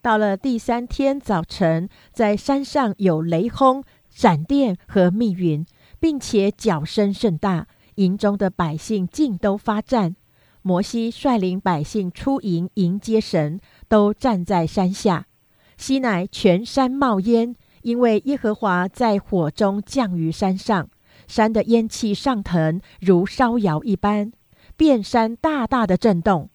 [0.00, 5.66] 到了第三天早晨，在山上有雷轰、闪电和密云，
[5.98, 10.14] 并且脚声甚大，营中的百姓尽都发战。
[10.62, 15.26] 摩西率领百姓出营迎接神，都站在山下。
[15.76, 20.88] 西乃全山冒烟，因为耶和华在火中降于山上，
[21.26, 24.32] 山的烟气上腾，如烧窑一般，
[24.76, 26.50] 遍山大大的震动，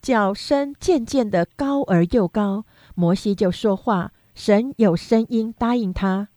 [0.00, 2.64] 脚声渐渐的高而又高。
[2.94, 6.28] 摩西就说话，神有声音答应他。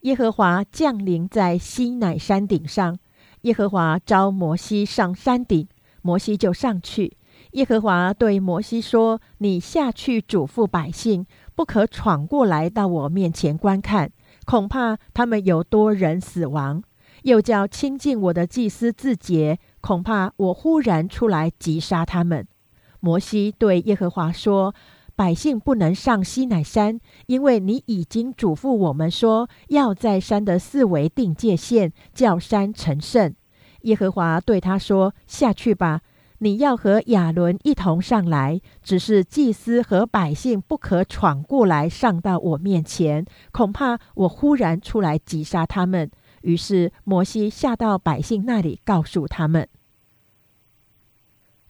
[0.00, 2.98] 耶和华降临在西乃山顶上，
[3.42, 5.66] 耶和华召摩西上山顶，
[6.02, 7.16] 摩西就上去。
[7.52, 14.10] 耶和华对摩西说：“你下去嘱咐百姓，不可闯过来到我面前观看，
[14.44, 16.82] 恐怕他们有多人死亡。
[17.22, 22.44] 又叫亲近我的祭司自洁，恐怕我忽然出来击杀他们。”
[22.98, 24.74] 摩西对耶和华说
[25.14, 33.32] ：“百姓不能上西乃山，因为你已经嘱咐我们说，要在山的四围定界限，叫山成圣。”
[33.82, 36.00] 耶和华对他说：“下去吧。”
[36.40, 46.10] 你要和亚伦一同上来，只是祭司和百姓不可闯过来上到我面前，恐怕我忽然出来击杀他们。
[46.46, 49.68] 于是摩西下到百姓那里，告诉他们：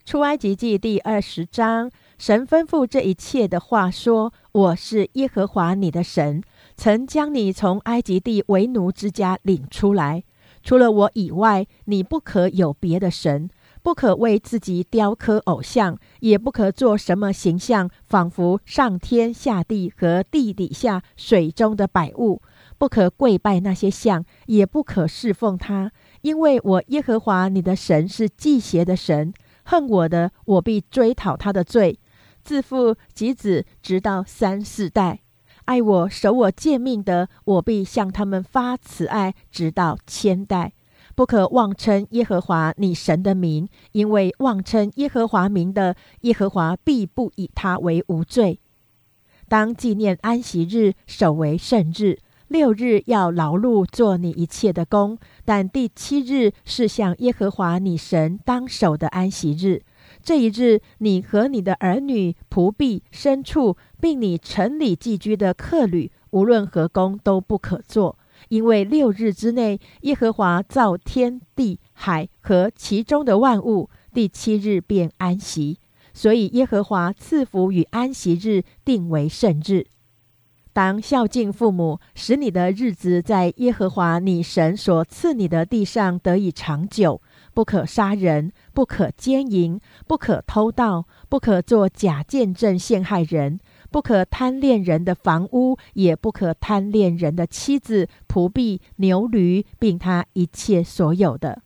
[0.05, 6.43] 出埃及记第二十章，神吩咐这一切的话说：“我是耶和华你的神，
[6.77, 10.24] 曾将你从埃及地为奴之家领出来。
[10.62, 13.49] 除了我以外，你不可有别的神。”
[13.83, 22.43] 不可为自己雕刻偶像，也不可做什么形象，仿佛上天下地和地底下水中的百物。
[22.79, 29.33] 不可跪拜那些像，也不可侍奉他，因为我耶和华你的神是祭邪的神，
[29.64, 31.99] 恨我的，我必追讨他的罪，
[32.43, 35.20] 自父及子，直到三四代；
[35.64, 40.72] 爱我、守我诫命的，我必向他们发慈爱，直到千代。
[41.14, 48.61] 不可妄称耶和华你神的名，因为妄称耶和华名的，耶和华必不以他为无罪。
[49.49, 52.18] 当纪念安息日，守为圣日。
[52.49, 59.82] 六日要劳碌做你一切的工，但第七日是向耶和华你神当守的安息日。
[60.22, 68.16] 这一日，你和你的儿女、仆婢、牲畜，并你城里寄居的客旅，无论何工都不可做。
[68.49, 75.78] 因为六日之内，耶和华造天地海和其中的万物，第七日便安息，
[76.14, 79.86] 所以耶和华赐福与安息日定为圣日。
[80.77, 87.22] 当孝敬父母，使你的日子在耶和华你神所赐你的地上得以长久。
[87.55, 93.59] 不可杀人，不可奸淫，不可偷盗，不可做假见证陷害人。
[93.91, 101.62] 不可贪恋人的房屋，也不可贪恋人的妻子、仆婢、牛驴，并他一切所有的。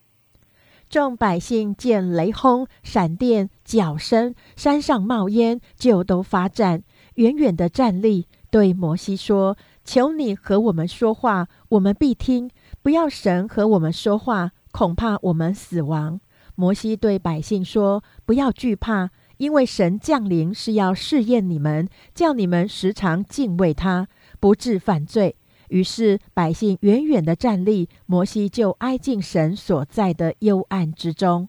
[0.89, 6.85] 众百姓见雷轰、闪电、脚声，山上冒烟，就都发战，
[7.15, 12.49] 远远的站立，对摩西说：“求你和我们说话，我们必听；
[12.83, 16.21] 不要神和我们说话，恐怕我们死亡。”
[16.57, 24.07] 摩西对百姓说：“不要惧怕。”因为神降临是要试验你们，叫你们时常敬畏他，
[24.39, 25.35] 不致犯罪。
[25.69, 31.49] 于是百姓远远的站立，摩西就挨近神所在的幽暗之中。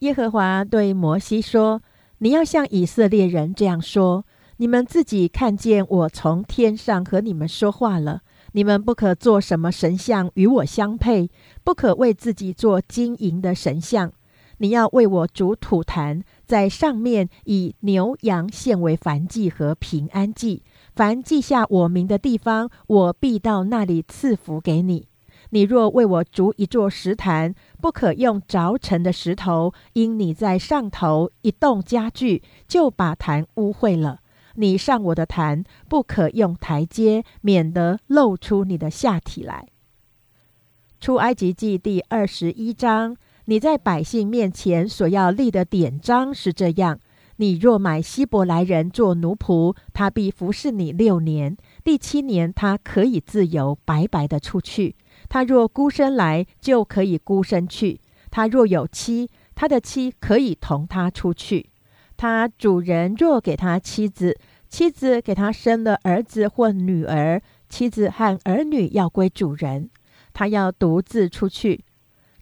[0.00, 1.80] 耶和华对摩西说
[2.18, 4.24] ：“你要向以色列人这样说：
[4.58, 8.22] 你们自己看见我从天上和你们说话了。
[8.52, 11.28] 你们不可做什么神像与我相配，
[11.64, 14.12] 不可为自己做金银的神像。
[14.58, 20.62] 你要为我煮土坛。”在上面以牛羊献为燔祭和平安祭，
[20.94, 25.08] 凡记下我名的地方，我必到那里赐福给你。
[25.50, 34.20] 你若为我筑一座石坛，不可用凿成的石头，因你在上头一动家具，就把坛污秽了。
[34.54, 39.68] 你上我的坛，不可用台阶，免得露出你的下体来。
[41.00, 43.16] 出埃及记第二十一章。
[43.46, 46.98] 你在百姓面前所要立的典章是这样：
[47.36, 51.54] 你若买希伯来人做奴仆，他必服侍你六年。
[51.82, 54.96] 第七年，他可以自由白白的出去。
[55.28, 57.98] 他若孤身来，就可以孤身去；
[58.30, 61.68] 他若有妻，他的妻可以同他出去。
[62.24, 64.38] 他主人若给他妻子，
[64.70, 69.90] 妻子给他生了儿子或女儿，妻子和儿女要归主人。
[70.32, 71.84] 他要独自出去。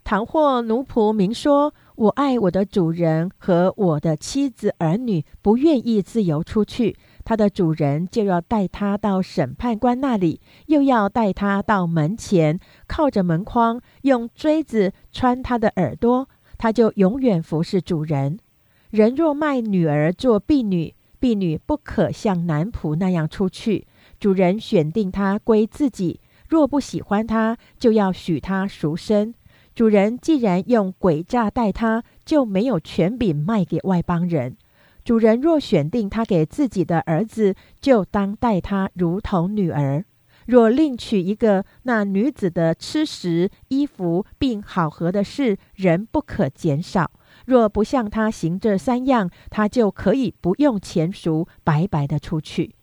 [0.05, 12.57] 倘或奴仆明说：“我爱我的主人和我的妻子儿女，不愿意自由出去。”他的主人就要带他到审判官那里，又要带他到门前，
[12.87, 18.39] 靠着门框，用锥子穿他的耳朵，他就永远服侍主人。
[18.93, 23.87] 人若卖女儿做婢女，婢女不可像男仆那样出去。
[24.19, 29.33] 主人选定她归自己，若不喜欢她，就要许她赎身。
[29.73, 34.55] 主人既然用诡诈待她，就没有权柄卖给外邦人。
[35.03, 40.03] 主人若选定她给自己的儿子，就当待她如同女儿；
[40.45, 47.09] 若另娶一个，那女子的吃食、衣服并好合的事，人不可减少。
[47.45, 52.75] 若不向他行这三样，他就可以不用钱赎，白白的出去。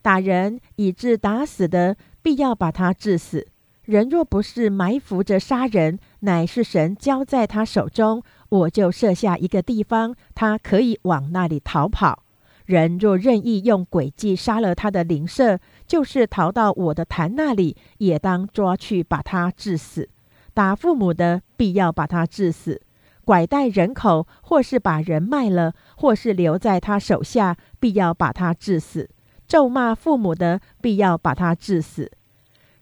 [0.00, 3.48] 打人以致打死的，必要把他治死。
[3.84, 12.22] 人若不是埋伏着杀人，乃是神交在他手中，我就设下一个地方，他可以往那里逃跑。
[12.64, 20.08] 人若任意用诡计杀了他的邻舍，就是逃到我的坛那里，也当抓去把他治死。
[20.54, 22.80] 打父母的，必要把他治死；
[23.24, 29.06] 拐带人口，或是把人卖了，或是留在他手下，必要把他治死；
[29.46, 32.10] 咒骂父母的，必要把他治死。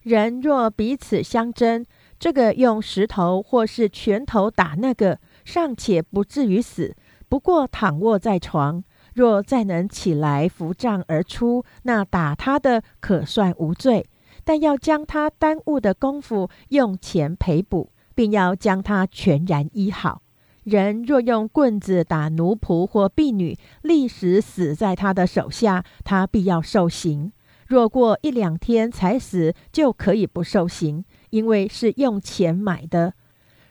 [0.01, 1.85] 人若彼此相争，
[2.17, 6.95] 这个用石头或是拳头打那个，尚且不至于死。
[7.29, 8.83] 不过躺卧在床，
[9.13, 14.07] 若再能起来扶杖而出，那打他的可算无罪。
[14.43, 20.23] 但要将他耽误的功夫用钱赔补，并要将他全然医好。
[20.63, 27.31] 人若用棍子打奴仆或婢女，立时死在他的手下，他必要受刑。
[27.67, 33.13] 若过一两天才死，就可以不受刑，因为是用钱买的。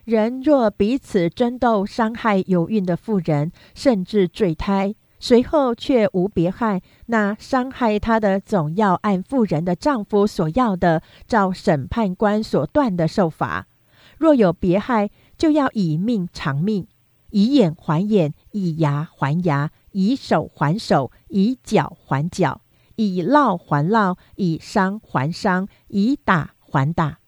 [0.05, 13.69] 人若彼此争斗，伤害有孕的妇人，甚至坠胎，随后却无别害，那伤害他的总要按妇人的丈夫所要的，照审判官所断的受罚。
[14.17, 15.09] 若有别害，
[15.41, 16.87] 就要以命偿命，
[17.31, 22.61] 以眼还眼，以牙还牙，以手还手，以脚还脚。
[22.97, 27.21] 以烙还烙，以伤还伤，以打还打。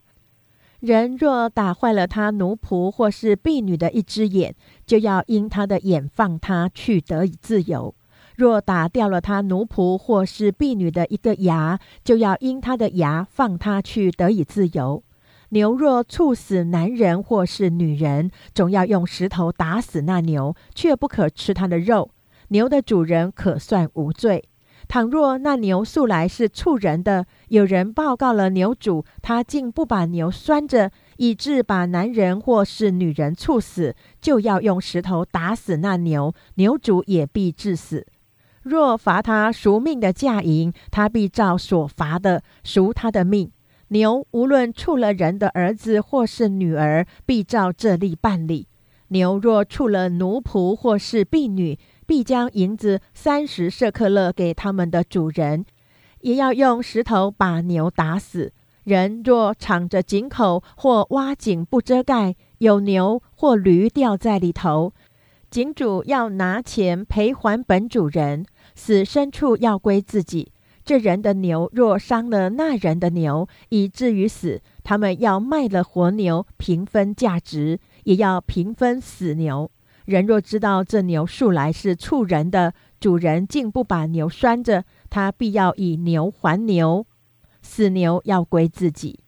[0.80, 4.54] 人若打坏了他奴仆或是婢女的一只眼，
[4.84, 7.94] 就要因他的眼放他去得以自由；
[8.36, 15.02] 若打掉了他奴仆或是婢女的一个牙，就要因他的牙放他去得以自由。
[15.52, 22.10] 牛若处死男人或是女人，总要用石头打死那牛，却不可吃他的肉。
[22.48, 24.44] 牛的主人可算无罪。
[24.88, 38.06] 倘若那牛素来是畜人的，有人报告了牛主，他竟不把牛拴着，以致把男人或是女人处死，就要用石头打死那牛，牛主也必致死。
[38.62, 43.50] 若罚他赎命的价银，他必照所罚的赎他的命。
[43.92, 48.66] 牛无论处了人的儿子或是女儿，必照这例办理。
[49.08, 55.66] 牛若处了奴仆或是婢女，必将银子三十舍克勒给他们的主人，
[56.22, 58.54] 也要用石头把牛打死。
[58.84, 64.94] 人若敞着井口或挖井不遮盖，有牛或驴掉在里头，
[65.50, 70.51] 井主要拿钱赔还本主人，死牲畜要归自己。
[70.84, 79.70] 这人的牛若伤了那人的牛，以至于死，他们要卖了活牛平分价值，也要平分死牛。
[80.04, 87.06] 人若知道这牛素来是畜人的，主人竟不把牛拴着，他必要以牛还牛，
[87.62, 89.20] 死牛要归自己。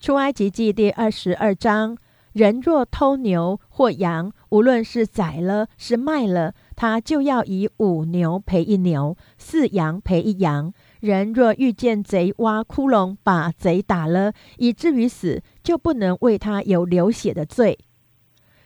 [0.00, 1.96] 出埃及记第二十二章：
[2.36, 10.70] 人若偷牛或羊，无论是宰了是卖了，他就要以五牛赔一牛，四羊赔一羊。
[11.00, 17.78] 人若遇见贼挖窟窿，把贼打了，以至于死，就不能为他有流血的罪。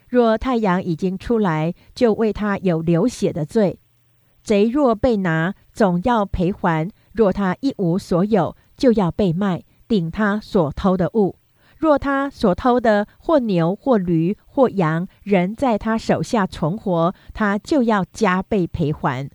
[0.08, 3.78] 若太阳已经出来，就为他有流血的罪。
[4.42, 11.36] 贼若被拿，总要赔还；若他一无所有，就要被卖，顶他所偷的物。
[11.80, 19.30] 若他所偷的或牛或驴或羊仍在他手下存活，他就要加倍赔还。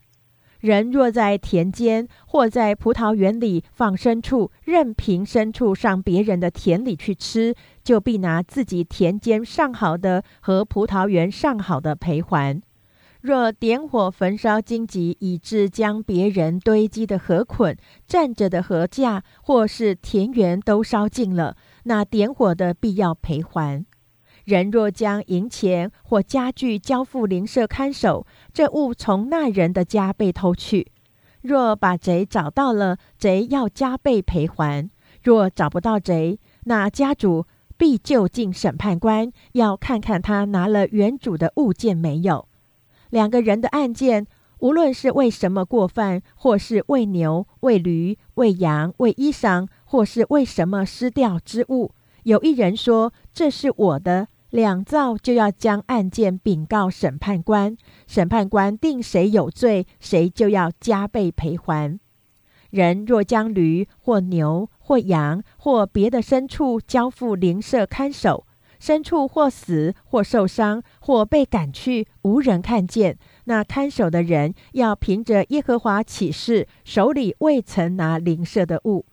[0.59, 12.61] 人若在田间或在葡萄园里放牲畜，任凭牲畜上别人的田里去吃，就必拿自己田间上好的和葡萄园上好的赔还。
[13.21, 17.75] 若点火焚烧荆棘，以致将别人堆积的禾捆、
[18.07, 23.83] 站着的禾架或是田园都烧尽了，那点火的必要赔还。
[24.43, 30.91] 人若将银钱或家具交付邻舍看守，这物从那人的家被偷去，
[31.41, 34.89] 若把贼找到了，贼要加倍赔还；
[35.23, 42.47] 若找不到贼，那家主必就近审判官，要看看他拿了原主的物件没有。
[43.09, 44.27] 两个人的案件，
[44.59, 51.91] 无论是为什么过犯，或是喂牛、喂驴、喂羊、喂衣裳，或是为什么失掉之物，
[52.23, 54.27] 有一人说这是我的。
[54.49, 61.97] 两造就要将案件禀告审判官，审判官定谁有罪，谁就要加倍赔还。
[62.71, 68.45] 人若将驴或牛或羊或别的牲畜交付邻舍看守，
[68.81, 79.05] 牲畜或死或受伤或被赶去，无人看见，那看守的人要凭着耶和华启示，手里未曾拿邻舍的物，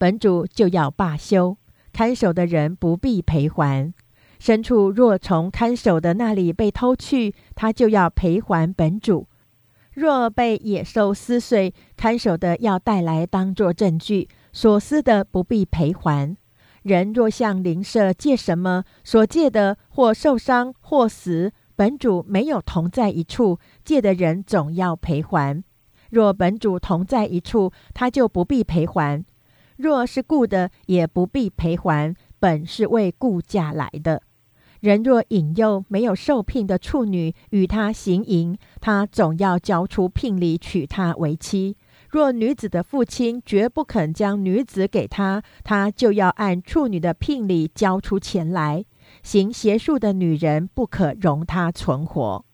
[0.00, 1.58] 本主就要罢休，
[1.92, 3.92] 看守的人不必赔还。
[4.40, 9.26] 牲畜若从看守的那里被偷去，他就要赔还本主；
[9.92, 16.34] 若被野兽撕碎，看守的要带来当作证据，所撕的不必赔还。
[16.80, 25.62] 人若向邻舍借什么，所借的或受伤或死，本主没有同在一处，借的人总要赔还。
[26.08, 29.22] 若本主同在一处，他就不必赔还；
[29.80, 34.22] 若是雇的，也不必赔还，本是为雇价来的。
[34.80, 41.76] 人若引诱没有受聘的处女与他行淫，他总要交出聘礼娶她为妻。
[42.08, 48.84] 若女子的父亲绝不肯将女子给他，他就要按处女的聘礼交出钱来。
[49.22, 52.44] 行邪术的女人不可容他存活。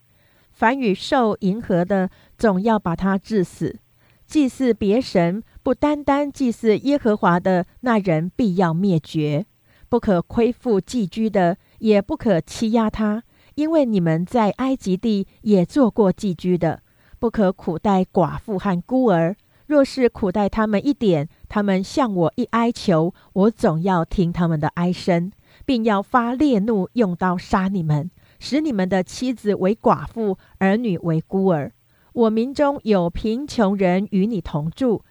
[0.51, 3.79] 凡与兽迎合的，总要把他治死。
[4.27, 9.46] 祭祀别神，不单单祭祀耶和华的那人，必要灭绝。
[9.88, 11.56] 不可亏负寄居的。
[11.80, 13.24] 也不可欺压他，
[13.56, 16.82] 因为你们在埃及地也做过寄居的。
[17.18, 19.34] 不可苦待寡妇和孤儿，
[19.66, 25.32] 若是苦待他们一点，他们向我一哀求，我总要听他们的哀声，
[25.64, 28.08] 并要发烈怒，用刀杀你们，
[28.38, 31.72] 使你们的妻子为寡妇，儿女为孤儿。
[32.12, 35.04] 我民中有贫穷人与你同住，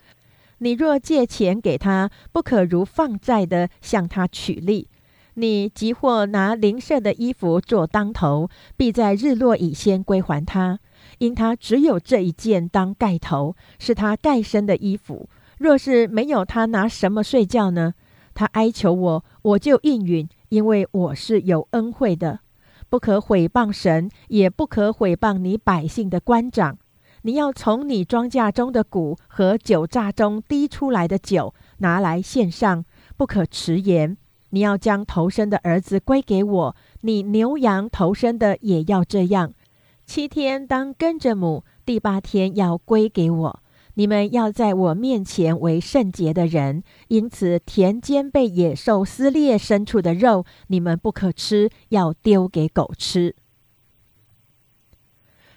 [0.58, 4.88] 你若借钱给他，不可如放债的向他取利。
[5.34, 10.78] 你即或拿邻舍的衣服做当头，必在日落以先归还他，
[11.18, 15.28] 因他只有这一件当盖头，是他盖身的衣服。
[15.58, 17.92] 若是没有他拿什么睡觉呢？
[18.32, 22.40] 他哀求我，我就应允，因为我是有恩惠的。
[22.88, 26.78] 不可毁谤神，也不可毁谤你百姓的官长。
[27.26, 32.84] 你要从你庄稼中的谷和酒榨中滴出来的酒拿来献上，
[33.16, 34.16] 不可迟延。
[34.50, 39.52] 你要将头生的儿子归给我，你牛羊头生的也要这样。
[40.06, 43.60] 七天当跟着母，第八天要归给我。
[43.94, 53.34] 你们要在我面前为圣洁的人，因此田间被野兽撕裂牲畜的肉，你们不可吃，要丢给狗吃。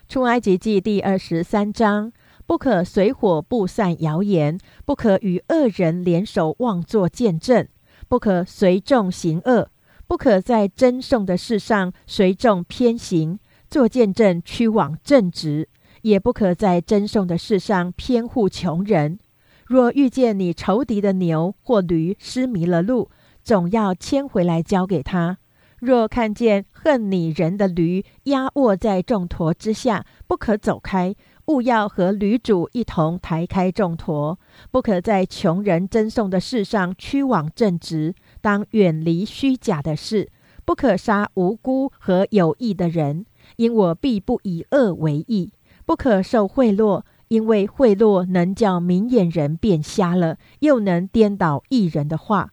[0.09, 2.11] 出埃及记第二十三章：
[2.47, 7.67] 不可随火布散谣言，不可与恶人联手妄作见证。
[8.07, 9.69] 不可随众行恶，
[10.07, 13.37] 不可在争讼的事上随众偏行，
[13.69, 15.69] 做见证屈枉正直，
[16.01, 19.19] 也不可在争讼的事上偏护穷人。
[19.67, 23.11] 若遇见你仇敌的牛或驴失迷了路，
[23.43, 25.37] 总要牵回来交给他。
[25.79, 31.15] 若看见恨你人的驴压卧在重驼之下，不可走开。
[31.47, 34.37] 勿要和驴主一同抬开重砣，
[34.69, 40.29] 不可在穷人赠送的事上屈枉正直，当远离虚假的事，
[40.63, 43.25] 不可杀无辜和有义的人，
[43.55, 45.51] 因我必不以恶为义。
[45.87, 52.51] 不可受贿赂，因为贿赂能叫明眼人变瞎了，又能颠倒一人的话。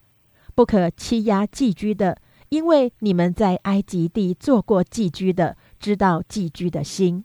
[0.55, 2.17] 不可欺压寄居的，
[2.49, 7.23] 因为你们在埃及地做过寄居的，知道寄居的心。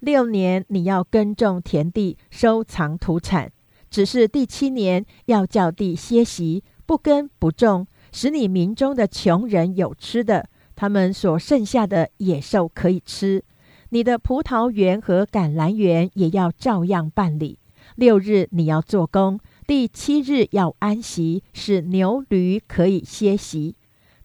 [0.00, 3.48] 六年你要耕种田地，收藏土产；
[3.90, 13.42] 只是第七年要叫地歇息，不耕不种，使你民中的穷人有吃的，他们所剩下的野兽可以吃。
[13.88, 17.58] 你的葡萄园和橄榄园也要照样办理。
[17.96, 23.76] 六日你要做工，第七日要安息，使牛驴可以歇息，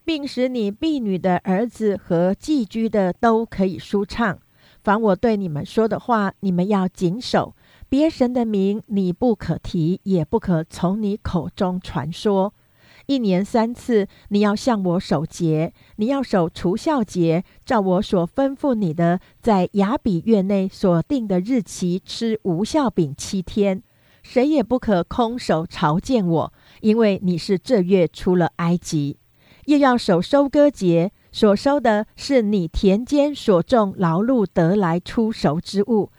[0.09, 4.39] 并使你婢女的儿子和寄居的都可以舒畅。
[4.81, 7.53] 凡我对你们说的话，你们要谨守。
[7.89, 12.55] 别神的名你不可提，也不可从你口中传说。
[13.05, 23.83] 一年三次，你要向我守节，你要守除孝节，照我所吩咐你的，在雅比月内所定的日期吃无孝饼七天。
[24.23, 29.17] 谁也不可空手朝见我，因为你是这月出了埃及。
[29.69, 36.09] 又要守收割节，所收的是你田间所种劳碌得来出熟之物。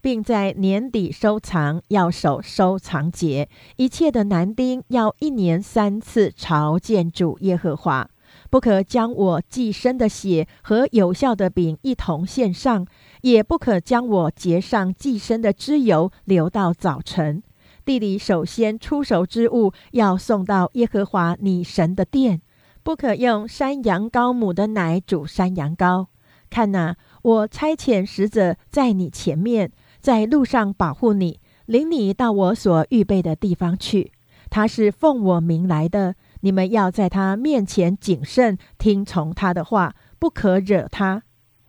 [0.00, 3.48] 并在年底收藏，要守收藏节。
[3.76, 8.08] 一切的男丁要一年三次朝见主耶和华，
[8.48, 12.86] 不可将我寄生的血和有效的饼一同献上，
[13.22, 17.42] 也不可将我结上寄生的脂油留到早晨。
[17.84, 22.40] 地里首先出熟之物要送到耶和华你神的殿，
[22.84, 26.06] 不可用山羊羔母的奶煮山羊羔。
[26.50, 29.72] 看哪，我差遣使者在你前面。
[30.00, 34.12] 在路上保护你，领你到我所预备的地方去。
[34.50, 41.22] 他是奉我名来的，你们要在他面前谨慎，听从他的话，不可惹他，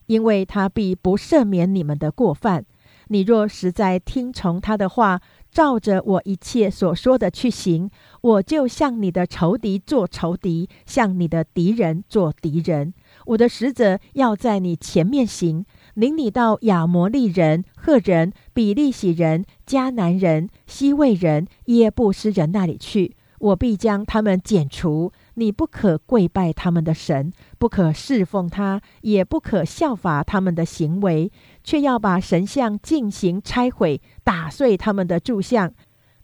[0.08, 2.66] 因为他必不赦免你们的过犯。
[3.08, 5.22] 你若实在听从他的话，
[5.56, 7.90] 照着我一切所说的去行，
[8.20, 12.94] 我就向你的仇敌做仇敌，向你的敌人做敌人。
[13.28, 15.66] 我的使者要在你前面行。
[15.94, 25.14] 领你到亚摩利人、赫人、比利洗人、迦南人、西魏人、耶布斯人那里去，我必将他们剪除。
[25.36, 31.32] 你不可跪拜他们的神，不可侍奉他，也不可效法他们的行为，
[31.66, 35.74] 却要把神像进行拆毁，打碎他们的柱像。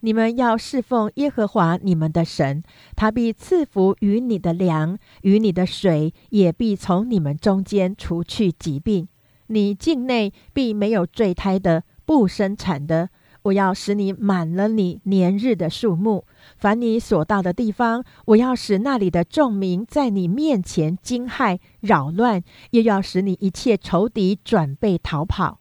[0.04, 2.64] 你们要侍奉耶和华你们的神，
[2.96, 9.08] 他必赐福于你的粮，与你的水，也必从你们中间除去疾病。
[9.48, 13.10] 你境内必没有坠胎的、不生产的。
[13.44, 16.26] 我要使你满了你年日的数目。
[16.58, 25.60] 凡你所到的地方，我要使那里的众民在你面前惊骇、扰乱，又要使你一切仇敌转背逃跑。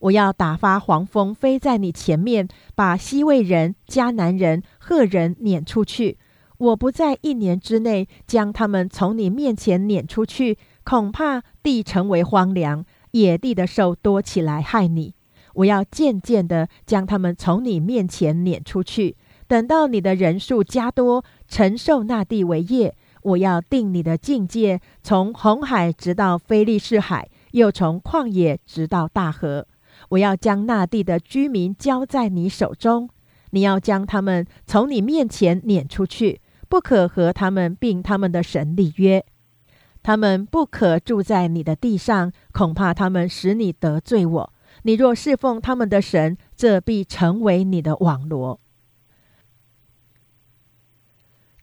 [0.00, 2.46] 我要打发黄蜂飞在你前面，
[2.76, 6.18] 把西魏人、迦南人、赫人撵出去。
[6.58, 12.84] 我不在一年之内将他们从你面前撵出去，恐怕地成为荒凉。
[13.12, 15.14] 野地的兽多起来害你，
[15.58, 19.16] 我要渐渐的将他们从你面前撵出去。
[19.48, 29.66] 等到你的人数加多，承受那地为业，我要定你的境界，从红海直到非利士海，又从旷野直到大河。
[30.10, 33.08] 我要将那地的居民交在你手中，
[33.50, 39.24] 你要将他们从你面前撵出去，不可和他们并他们的神立约。
[40.02, 44.52] 他们不可住在你的地上，恐怕他们使你得罪我。
[44.82, 48.60] 你若侍奉他们的神，这必成为你的网罗。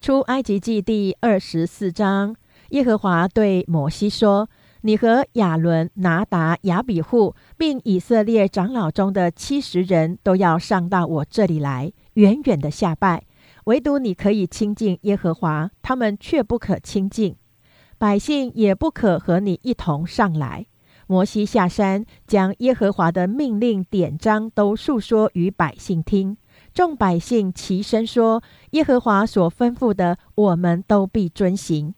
[0.01, 2.35] 出埃及记第二十四章，
[2.69, 4.49] 耶和华对摩西说
[4.81, 13.23] ：“你和亚伦、拿达、亚比户，并以色列长老中的七十人都要上到我这里来，远远的下拜。
[13.63, 17.35] 唯独你可以亲近耶和华，他们却不可亲近。”
[17.97, 20.67] 百姓也不可和你一同上来。
[21.07, 26.37] 摩西下山，将耶和华的命令典章都述说与百姓听。
[26.73, 28.41] 众百姓齐声说
[28.71, 31.93] ：“耶和华所吩咐的，我们都必遵行。”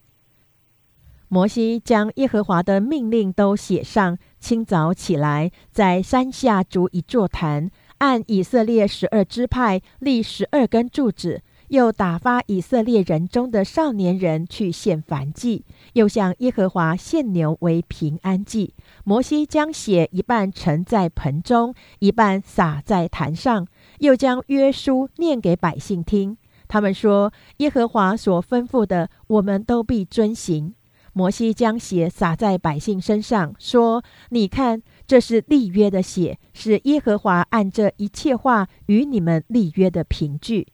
[1.30, 4.18] 摩西将耶和华的命令都写上。
[4.40, 11.42] 清早起来，在山下筑一座坛，按以色列十二支派立十二根柱子。
[11.70, 18.74] 又打发以色列人中的少年人去献燔祭，又向耶和华献牛为平安祭。
[19.04, 23.68] 摩西将血一半盛在盆中，一半洒在坛上，
[24.00, 26.38] 又将约书念给百姓听。
[26.70, 30.74] 他们说：“耶和华所吩咐的，我们都必遵行。”
[31.12, 40.68] 摩西将血洒在百姓身上，说：“你看，这是立约的血，是耶和华按这一切话与你们立约的凭据。”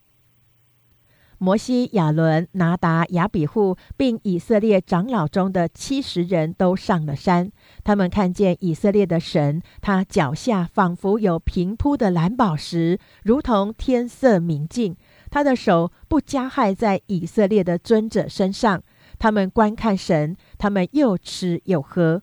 [1.44, 7.52] 摩西、亚伦、拿达、亚比户，并以色列长老中的七十人都上了山。
[7.84, 14.96] 他们看见以色列的神，他脚下仿佛有平铺的蓝宝石，如同天色明净。
[15.30, 18.82] 他的手不加害在以色列的尊者身上。
[19.20, 22.22] 他们观看神，他们又吃又喝。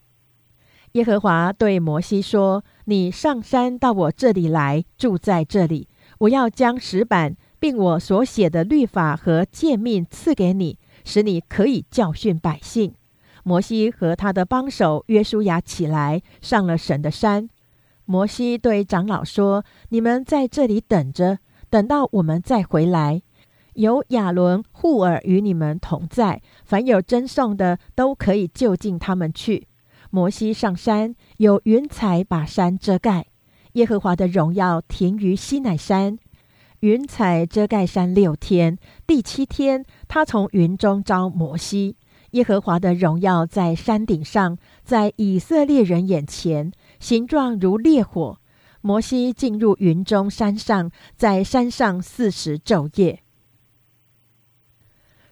[0.93, 5.89] 耶和华对摩西说：“你上山到我这里来，住在这里。
[6.21, 12.95] 我要将石板，并我所写的律法和诫命赐给你，使你可以教训百姓。”
[13.45, 17.49] 摩西和他的帮手约书亚起来，上了神的山。
[18.05, 21.39] 摩西对长老说：“你们在这里等着，
[21.71, 23.23] 等到我们再回来。
[23.75, 29.69] 有亚伦、户尔与你们同在，凡有真送的，都可以就近他们去。”
[30.11, 33.27] 摩西上山，有云彩把山遮盖。
[33.75, 36.19] 耶和华的荣耀停于西乃山，
[36.81, 38.79] 云彩遮盖山六天。
[39.07, 41.97] 第七天，他从云中招摩西。
[42.31, 48.39] 耶和华的荣耀在山顶上，在以色列人眼前，形状如烈火。
[48.81, 53.21] 摩西进入云中山上，在山上四十昼夜。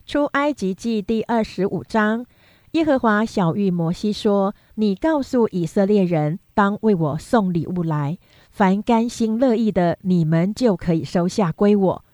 [0.05, 2.27] 出埃及记第二十五章，
[2.73, 8.19] 耶和华小谕摩西说：“你告诉以色列人，当为我送礼物来，
[8.59, 12.05] 凡甘心乐意的，你们就可以收下归我。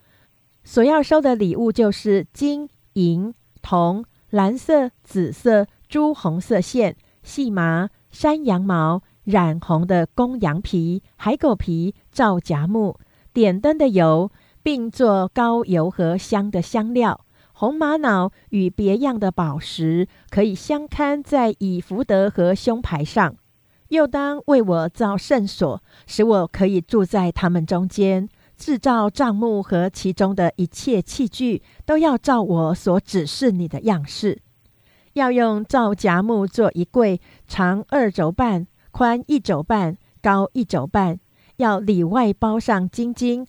[0.62, 3.32] 所要收的礼物就是金银
[3.62, 12.98] 铜。”蓝色、紫色、朱红色线、细麻、山羊毛、染红的公羊皮、海狗皮、皂荚木、
[13.32, 14.30] 点灯的油，
[14.62, 17.24] 并做高油和香的香料。
[17.54, 23.34] 红玛瑙与别样的宝石，可以相看在以福德和胸牌上。
[23.94, 28.28] 又当为我造圣所，使我可以住在他们中间。
[28.56, 34.40] 制造帐幕和其中的一切器具，都要照我所指示你的样式。
[35.14, 41.18] 要用皂荚木做一柜，长二肘半，宽一肘半，高一肘半。
[41.56, 43.46] 要里外包上金金，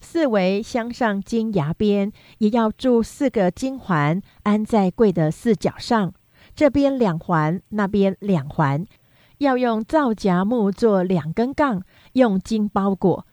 [0.00, 6.12] 四围镶上金牙边，也要铸四个金环，安在柜的四角上，
[6.54, 8.86] 这边两环，那边两环。
[9.42, 11.82] 要用皂荚木做两根杠，
[12.12, 13.26] 用金包裹。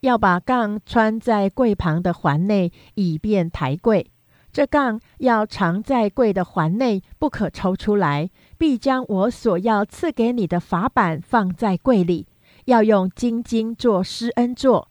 [0.00, 4.10] 要把杠穿在柜旁的环内，以便抬柜。
[4.52, 8.28] 这杠要藏在柜的环内，不可抽出来。
[8.58, 12.26] 必将我所要赐给你的法板放在柜里。
[12.66, 14.88] 要用金金做施恩座，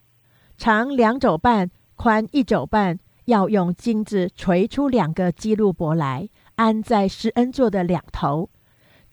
[0.58, 2.98] 长两肘半，宽一肘半。
[3.26, 8.50] 要用金子锤出两个基路伯来，安在施恩座的两头。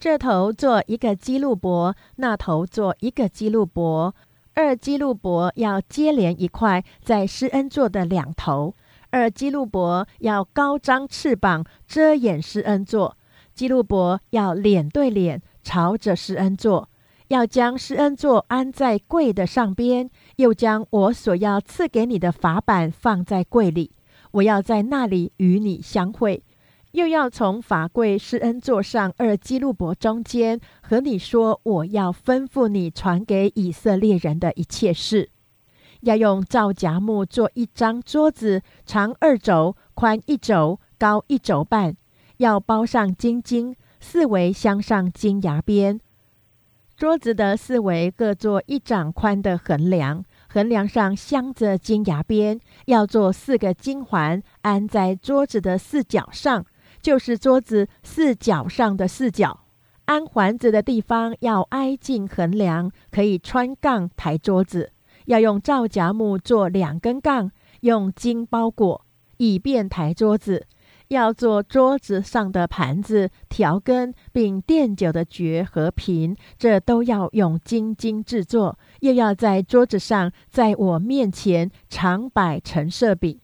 [0.03, 4.13] 这头做一个基路伯，那头做一个基路伯。
[4.53, 8.75] 二基路伯要接连一块，在施恩座的两头。
[9.11, 13.17] 二基路伯要高张翅膀，遮掩施恩座。
[13.55, 16.89] 基路伯要脸对脸，朝着施恩座。
[17.29, 23.93] 要将施恩座安在柜的上边，又将我所要赐给你的法板放在柜里。
[24.33, 26.43] 我要在那里与你相会。
[26.93, 35.31] 又要从法柜施恩座上二基路伯中间和你说，我要吩咐你传给以色列人的一切事。
[36.03, 41.97] 要用皂荚木做一张桌子，长二肘，宽一肘，高一肘半。
[42.39, 46.01] 要包上金金，四围镶上金牙边。
[46.97, 52.61] 桌子的四围各做一掌宽的横梁，横梁上镶着金牙边。
[52.87, 56.67] 要做四个金环，安在桌子的四角上。
[57.03, 59.65] 就是桌子四角上的四角，
[60.05, 64.93] 安环子的地方要挨近横梁，可以穿杠抬桌子。
[65.27, 67.51] 要用皂荚木做两根杠，
[67.81, 69.05] 用金包裹，
[69.37, 70.67] 以便抬桌子。
[71.09, 78.79] 要做桌子上的盘子、调羹，并垫酒的爵和瓶，这都要用金金制作。
[79.01, 83.39] 又要在桌子上，在我面前常摆陈设饼。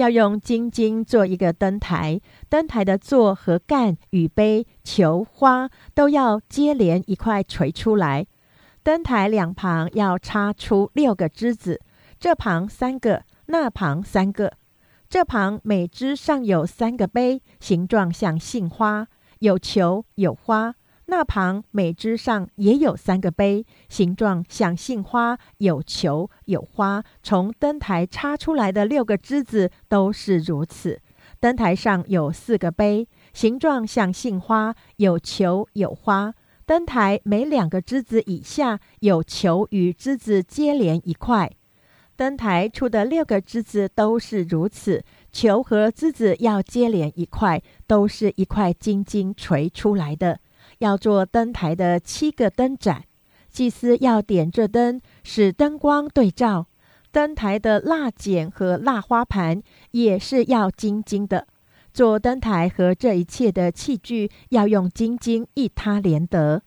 [0.00, 8.26] 要用金金做一个灯台，灯台的座和干与杯、球、花都要接连一块垂出来。
[8.82, 11.78] 灯台两旁要插出六个枝子，
[12.18, 14.54] 这旁三个，那旁三个。
[15.10, 19.06] 这旁每枝上有三个杯，形状像杏花，
[19.40, 20.74] 有球有花。
[21.10, 27.02] 那旁每枝上也有三个杯，形状像杏花，有球有花。
[27.20, 31.00] 从灯台插出来的六个枝子都是如此。
[31.40, 36.32] 灯台上有四个杯，形状像杏花，有球有花。
[36.64, 41.50] 灯台每两个枝子以下有球与枝子接连一块。
[42.14, 45.02] 灯台出的六个枝子都是如此，
[45.32, 50.38] 球和枝子要接连一块，都是一块金金垂出来的。
[50.80, 53.04] 要做灯台的七个灯盏，
[53.48, 56.66] 祭司要点这灯，使灯光对照。
[57.12, 59.62] 灯台的蜡剪和蜡花盘
[59.92, 61.46] 也是要金金的。
[61.92, 66.62] 做灯台和这一切的器具要用金金一他连得，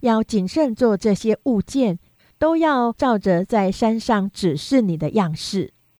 [0.00, 1.98] 要谨慎做这些物件，
[2.38, 5.72] 都要照着在山上指示你的样式。